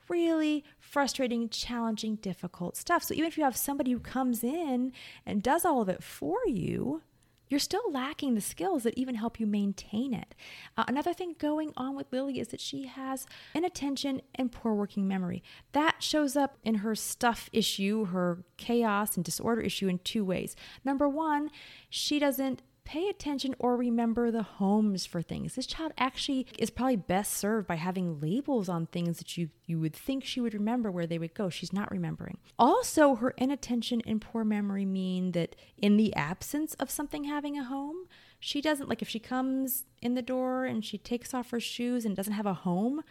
really 0.08 0.64
frustrating, 0.80 1.50
challenging, 1.50 2.16
difficult 2.16 2.78
stuff. 2.78 3.04
So 3.04 3.14
even 3.14 3.26
if 3.26 3.38
you 3.38 3.44
have 3.44 3.58
somebody 3.58 3.92
who 3.92 4.00
comes 4.00 4.44
in 4.44 4.92
and 5.26 5.42
does 5.42 5.66
all 5.66 5.82
of 5.82 5.90
it 5.90 6.04
for 6.04 6.38
you, 6.46 7.02
you're 7.50 7.60
still 7.60 7.84
lacking 7.92 8.36
the 8.36 8.42
skills 8.42 8.84
that 8.84 8.98
even 8.98 9.16
help 9.16 9.40
you 9.40 9.46
maintain 9.46 10.14
it. 10.14 10.36
Uh, 10.78 10.86
another 10.88 11.14
thing 11.14 11.36
going 11.38 11.74
on 11.78 11.96
with 11.96 12.12
Lily 12.12 12.40
is 12.40 12.50
that 12.50 12.62
she 12.62 12.88
has 12.88 13.26
inattention 13.54 14.22
and 14.36 14.52
poor 14.52 14.74
working 14.74 15.08
memory. 15.08 15.44
That 15.74 16.02
shows 16.02 16.36
up 16.36 16.58
in 16.64 16.76
her 16.76 16.96
stuff 16.96 17.50
issue, 17.54 18.06
her 18.06 18.44
chaos 18.58 19.16
and 19.16 19.24
disorder 19.24 19.62
issue 19.62 19.88
in 19.88 20.00
two 20.00 20.26
ways. 20.26 20.56
Number 20.84 21.08
one, 21.08 21.50
she 21.90 22.20
doesn't 22.20 22.62
pay 22.86 23.10
attention 23.10 23.56
or 23.60 23.76
remember 23.76 24.32
the 24.32 24.44
homes 24.44 25.06
for 25.06 25.22
things. 25.22 25.56
This 25.56 25.66
child 25.66 25.92
actually 25.98 26.48
is 26.58 26.70
probably 26.70 26.96
best 26.96 27.34
served 27.34 27.68
by 27.68 27.76
having 27.76 28.22
labels 28.22 28.70
on 28.70 28.86
things 28.86 29.18
that 29.18 29.36
you, 29.38 29.50
you 29.66 29.80
would 29.80 29.96
think 29.96 30.24
she 30.24 30.40
would 30.40 30.54
remember 30.54 30.92
where 30.92 31.08
they 31.08 31.18
would 31.18 31.34
go. 31.34 31.50
She's 31.50 31.74
not 31.74 31.92
remembering. 31.92 32.38
Also, 32.58 33.16
her 33.16 33.32
inattention 33.32 34.02
and 34.06 34.22
poor 34.22 34.44
memory 34.44 34.86
mean 34.86 35.32
that 35.32 35.56
in 35.78 35.98
the 35.98 36.16
absence 36.16 36.76
of 36.76 36.92
something 36.92 37.26
having 37.26 37.58
a 37.58 37.64
home, 37.64 38.08
she 38.40 38.62
doesn't 38.62 38.88
like 38.88 39.02
if 39.02 39.10
she 39.10 39.20
comes 39.20 39.86
in 40.02 40.14
the 40.14 40.22
door 40.22 40.66
and 40.66 40.86
she 40.86 41.00
takes 41.00 41.34
off 41.34 41.50
her 41.50 41.60
shoes 41.60 42.06
and 42.06 42.16
doesn't 42.16 42.34
have 42.34 42.46
a 42.46 42.54
home, 42.54 43.02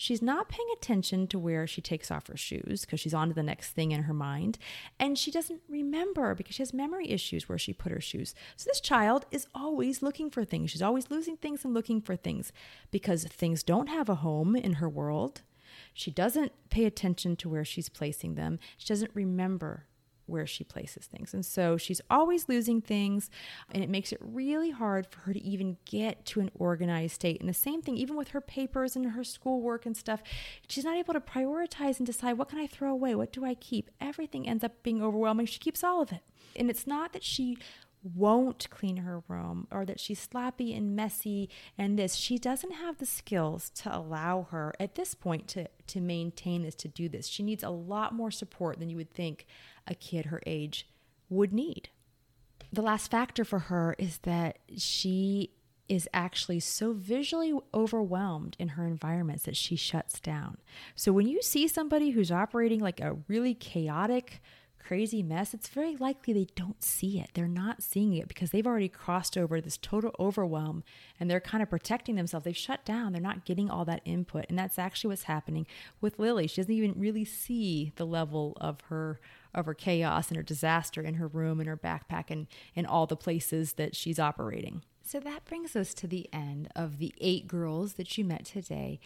She's 0.00 0.22
not 0.22 0.48
paying 0.48 0.68
attention 0.76 1.26
to 1.26 1.40
where 1.40 1.66
she 1.66 1.80
takes 1.80 2.12
off 2.12 2.28
her 2.28 2.36
shoes 2.36 2.82
because 2.82 3.00
she's 3.00 3.12
on 3.12 3.26
to 3.28 3.34
the 3.34 3.42
next 3.42 3.72
thing 3.72 3.90
in 3.90 4.04
her 4.04 4.14
mind. 4.14 4.56
And 4.96 5.18
she 5.18 5.32
doesn't 5.32 5.60
remember 5.68 6.36
because 6.36 6.54
she 6.54 6.62
has 6.62 6.72
memory 6.72 7.10
issues 7.10 7.48
where 7.48 7.58
she 7.58 7.72
put 7.72 7.90
her 7.90 8.00
shoes. 8.00 8.32
So 8.56 8.70
this 8.70 8.80
child 8.80 9.26
is 9.32 9.48
always 9.56 10.00
looking 10.00 10.30
for 10.30 10.44
things. 10.44 10.70
She's 10.70 10.82
always 10.82 11.10
losing 11.10 11.36
things 11.36 11.64
and 11.64 11.74
looking 11.74 12.00
for 12.00 12.14
things 12.14 12.52
because 12.92 13.24
things 13.24 13.64
don't 13.64 13.88
have 13.88 14.08
a 14.08 14.14
home 14.14 14.54
in 14.54 14.74
her 14.74 14.88
world. 14.88 15.42
She 15.92 16.12
doesn't 16.12 16.52
pay 16.70 16.84
attention 16.84 17.34
to 17.34 17.48
where 17.48 17.64
she's 17.64 17.88
placing 17.88 18.36
them. 18.36 18.60
She 18.76 18.86
doesn't 18.86 19.10
remember 19.14 19.86
where 20.28 20.46
she 20.46 20.64
places 20.64 21.06
things. 21.06 21.34
And 21.34 21.44
so 21.44 21.76
she's 21.76 22.00
always 22.10 22.48
losing 22.48 22.80
things, 22.80 23.30
and 23.72 23.82
it 23.82 23.90
makes 23.90 24.12
it 24.12 24.18
really 24.20 24.70
hard 24.70 25.06
for 25.06 25.20
her 25.20 25.32
to 25.32 25.42
even 25.42 25.76
get 25.84 26.24
to 26.26 26.40
an 26.40 26.50
organized 26.54 27.14
state. 27.14 27.40
And 27.40 27.48
the 27.48 27.54
same 27.54 27.82
thing, 27.82 27.96
even 27.96 28.16
with 28.16 28.28
her 28.28 28.40
papers 28.40 28.96
and 28.96 29.12
her 29.12 29.24
schoolwork 29.24 29.86
and 29.86 29.96
stuff, 29.96 30.22
she's 30.68 30.84
not 30.84 30.96
able 30.96 31.14
to 31.14 31.20
prioritize 31.20 31.98
and 31.98 32.06
decide 32.06 32.38
what 32.38 32.48
can 32.48 32.58
I 32.58 32.66
throw 32.66 32.90
away? 32.92 33.14
What 33.14 33.32
do 33.32 33.44
I 33.44 33.54
keep? 33.54 33.90
Everything 34.00 34.48
ends 34.48 34.64
up 34.64 34.82
being 34.82 35.02
overwhelming. 35.02 35.46
She 35.46 35.58
keeps 35.58 35.82
all 35.82 36.02
of 36.02 36.12
it. 36.12 36.22
And 36.56 36.70
it's 36.70 36.86
not 36.86 37.12
that 37.12 37.22
she 37.22 37.58
won't 38.02 38.70
clean 38.70 38.98
her 38.98 39.22
room 39.28 39.66
or 39.70 39.84
that 39.84 39.98
she's 39.98 40.20
sloppy 40.20 40.72
and 40.72 40.94
messy 40.94 41.50
and 41.76 41.98
this 41.98 42.14
she 42.14 42.38
doesn't 42.38 42.72
have 42.72 42.98
the 42.98 43.06
skills 43.06 43.70
to 43.70 43.94
allow 43.94 44.46
her 44.50 44.72
at 44.78 44.94
this 44.94 45.14
point 45.14 45.48
to 45.48 45.66
to 45.86 46.00
maintain 46.00 46.62
this 46.62 46.76
to 46.76 46.88
do 46.88 47.08
this 47.08 47.26
she 47.26 47.42
needs 47.42 47.64
a 47.64 47.70
lot 47.70 48.14
more 48.14 48.30
support 48.30 48.78
than 48.78 48.88
you 48.88 48.96
would 48.96 49.12
think 49.12 49.46
a 49.88 49.94
kid 49.94 50.26
her 50.26 50.40
age 50.46 50.86
would 51.28 51.52
need. 51.52 51.88
The 52.72 52.82
last 52.82 53.10
factor 53.10 53.44
for 53.44 53.58
her 53.58 53.96
is 53.98 54.18
that 54.18 54.58
she 54.76 55.50
is 55.88 56.08
actually 56.12 56.60
so 56.60 56.92
visually 56.92 57.54
overwhelmed 57.72 58.54
in 58.58 58.68
her 58.70 58.86
environments 58.86 59.44
that 59.44 59.56
she 59.56 59.74
shuts 59.74 60.20
down. 60.20 60.58
So 60.94 61.12
when 61.12 61.26
you 61.26 61.40
see 61.40 61.66
somebody 61.66 62.10
who's 62.10 62.30
operating 62.30 62.80
like 62.80 63.00
a 63.00 63.16
really 63.26 63.54
chaotic, 63.54 64.42
crazy 64.88 65.22
mess, 65.22 65.52
it's 65.52 65.68
very 65.68 65.96
likely 65.98 66.32
they 66.32 66.46
don't 66.56 66.82
see 66.82 67.20
it. 67.20 67.28
They're 67.34 67.46
not 67.46 67.82
seeing 67.82 68.14
it 68.14 68.26
because 68.26 68.52
they've 68.52 68.66
already 68.66 68.88
crossed 68.88 69.36
over 69.36 69.60
this 69.60 69.76
total 69.76 70.14
overwhelm 70.18 70.82
and 71.20 71.30
they're 71.30 71.40
kind 71.40 71.62
of 71.62 71.68
protecting 71.68 72.14
themselves. 72.14 72.44
They've 72.44 72.56
shut 72.56 72.86
down. 72.86 73.12
They're 73.12 73.20
not 73.20 73.44
getting 73.44 73.68
all 73.68 73.84
that 73.84 74.00
input. 74.06 74.46
And 74.48 74.58
that's 74.58 74.78
actually 74.78 75.08
what's 75.08 75.24
happening 75.24 75.66
with 76.00 76.18
Lily. 76.18 76.46
She 76.46 76.62
doesn't 76.62 76.72
even 76.72 76.94
really 76.98 77.26
see 77.26 77.92
the 77.96 78.06
level 78.06 78.56
of 78.62 78.80
her 78.88 79.20
of 79.54 79.66
her 79.66 79.74
chaos 79.74 80.28
and 80.28 80.38
her 80.38 80.42
disaster 80.42 81.02
in 81.02 81.14
her 81.14 81.28
room 81.28 81.60
and 81.60 81.68
her 81.68 81.76
backpack 81.76 82.30
and 82.30 82.46
in 82.74 82.86
all 82.86 83.06
the 83.06 83.16
places 83.16 83.74
that 83.74 83.94
she's 83.94 84.18
operating. 84.18 84.82
So 85.02 85.20
that 85.20 85.44
brings 85.44 85.76
us 85.76 85.92
to 85.94 86.06
the 86.06 86.30
end 86.32 86.68
of 86.74 86.96
the 86.96 87.12
eight 87.20 87.46
girls 87.46 87.94
that 87.94 88.16
you 88.16 88.24
met 88.24 88.46
today, 88.46 89.00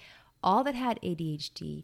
all 0.45 0.63
that 0.63 0.77
had 0.77 1.01
ADHD. 1.03 1.83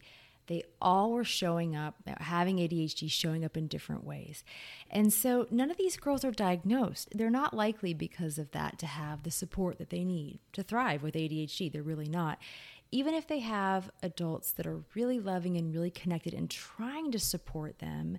They 0.48 0.64
all 0.82 1.12
were 1.12 1.24
showing 1.24 1.76
up, 1.76 1.94
having 2.18 2.56
ADHD 2.56 3.10
showing 3.10 3.44
up 3.44 3.56
in 3.56 3.68
different 3.68 4.04
ways. 4.04 4.42
And 4.90 5.12
so 5.12 5.46
none 5.50 5.70
of 5.70 5.76
these 5.76 5.96
girls 5.96 6.24
are 6.24 6.32
diagnosed. 6.32 7.10
They're 7.14 7.30
not 7.30 7.54
likely 7.54 7.94
because 7.94 8.38
of 8.38 8.50
that 8.50 8.78
to 8.80 8.86
have 8.86 9.22
the 9.22 9.30
support 9.30 9.78
that 9.78 9.90
they 9.90 10.04
need 10.04 10.40
to 10.54 10.62
thrive 10.62 11.02
with 11.02 11.14
ADHD. 11.14 11.70
They're 11.70 11.82
really 11.82 12.08
not 12.08 12.38
even 12.90 13.14
if 13.14 13.26
they 13.26 13.40
have 13.40 13.90
adults 14.02 14.50
that 14.52 14.66
are 14.66 14.82
really 14.94 15.20
loving 15.20 15.56
and 15.56 15.74
really 15.74 15.90
connected 15.90 16.32
and 16.32 16.50
trying 16.50 17.12
to 17.12 17.18
support 17.18 17.78
them, 17.80 18.18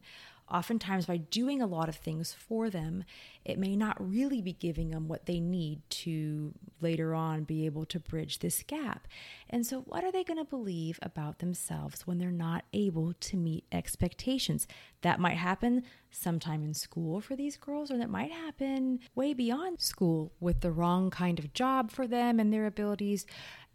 oftentimes 0.51 1.05
by 1.05 1.17
doing 1.17 1.61
a 1.61 1.67
lot 1.67 1.89
of 1.89 1.95
things 1.95 2.33
for 2.33 2.69
them, 2.69 3.03
it 3.45 3.57
may 3.57 3.75
not 3.75 3.97
really 3.99 4.41
be 4.41 4.53
giving 4.53 4.89
them 4.89 5.07
what 5.07 5.25
they 5.25 5.39
need 5.39 5.81
to 5.89 6.53
later 6.81 7.13
on 7.13 7.43
be 7.43 7.65
able 7.65 7.85
to 7.85 7.99
bridge 7.99 8.39
this 8.39 8.63
gap. 8.67 9.07
And 9.49 9.65
so, 9.65 9.81
what 9.81 10.03
are 10.03 10.11
they 10.11 10.23
going 10.23 10.37
to 10.37 10.45
believe 10.45 10.99
about 11.01 11.39
themselves 11.39 12.05
when 12.05 12.17
they're 12.17 12.31
not 12.31 12.65
able 12.73 13.13
to 13.13 13.37
meet 13.37 13.65
expectations? 13.71 14.67
That 15.01 15.19
might 15.19 15.37
happen 15.37 15.83
sometime 16.11 16.63
in 16.63 16.73
school 16.73 17.21
for 17.21 17.35
these 17.35 17.57
girls, 17.57 17.91
or 17.91 17.97
that 17.97 18.09
might 18.09 18.31
happen 18.31 18.99
way 19.15 19.33
beyond 19.33 19.79
school 19.79 20.33
with 20.39 20.61
the 20.61 20.71
wrong 20.71 21.09
kind 21.09 21.39
of 21.39 21.53
job 21.53 21.91
for 21.91 22.07
them 22.07 22.39
and 22.39 22.53
their 22.53 22.65
abilities. 22.65 23.25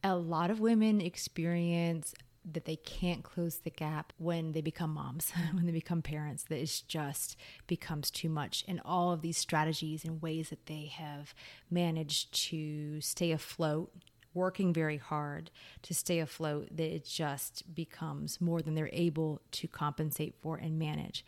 A 0.03 0.17
lot 0.17 0.51
of 0.51 0.61
women 0.61 1.01
experience 1.01 2.15
that 2.53 2.65
they 2.65 2.77
can't 2.77 3.23
close 3.23 3.57
the 3.57 3.71
gap 3.71 4.13
when 4.19 4.53
they 4.53 4.61
become 4.61 4.95
moms, 4.95 5.33
when 5.53 5.67
they 5.67 5.73
become 5.73 6.03
parents, 6.03 6.45
that 6.45 6.59
it 6.59 6.83
just 6.87 7.37
becomes 7.67 8.11
too 8.11 8.29
much. 8.29 8.65
And 8.69 8.81
all 8.85 9.13
of 9.13 9.23
these 9.23 9.39
strategies 9.39 10.05
and 10.05 10.21
ways 10.23 10.51
that 10.51 10.67
they 10.67 10.87
have 10.87 11.35
managed 11.71 12.33
to 12.49 13.01
stay 13.01 13.33
afloat, 13.33 13.93
working 14.35 14.73
very 14.73 14.97
hard 14.97 15.51
to 15.83 15.95
stay 15.95 16.19
afloat, 16.19 16.69
that 16.77 16.95
it 16.95 17.05
just 17.05 17.75
becomes 17.75 18.41
more 18.41 18.61
than 18.61 18.75
they're 18.75 18.91
able 18.93 19.41
to 19.53 19.69
compensate 19.69 20.35
for 20.41 20.57
and 20.57 20.79
manage. 20.79 21.25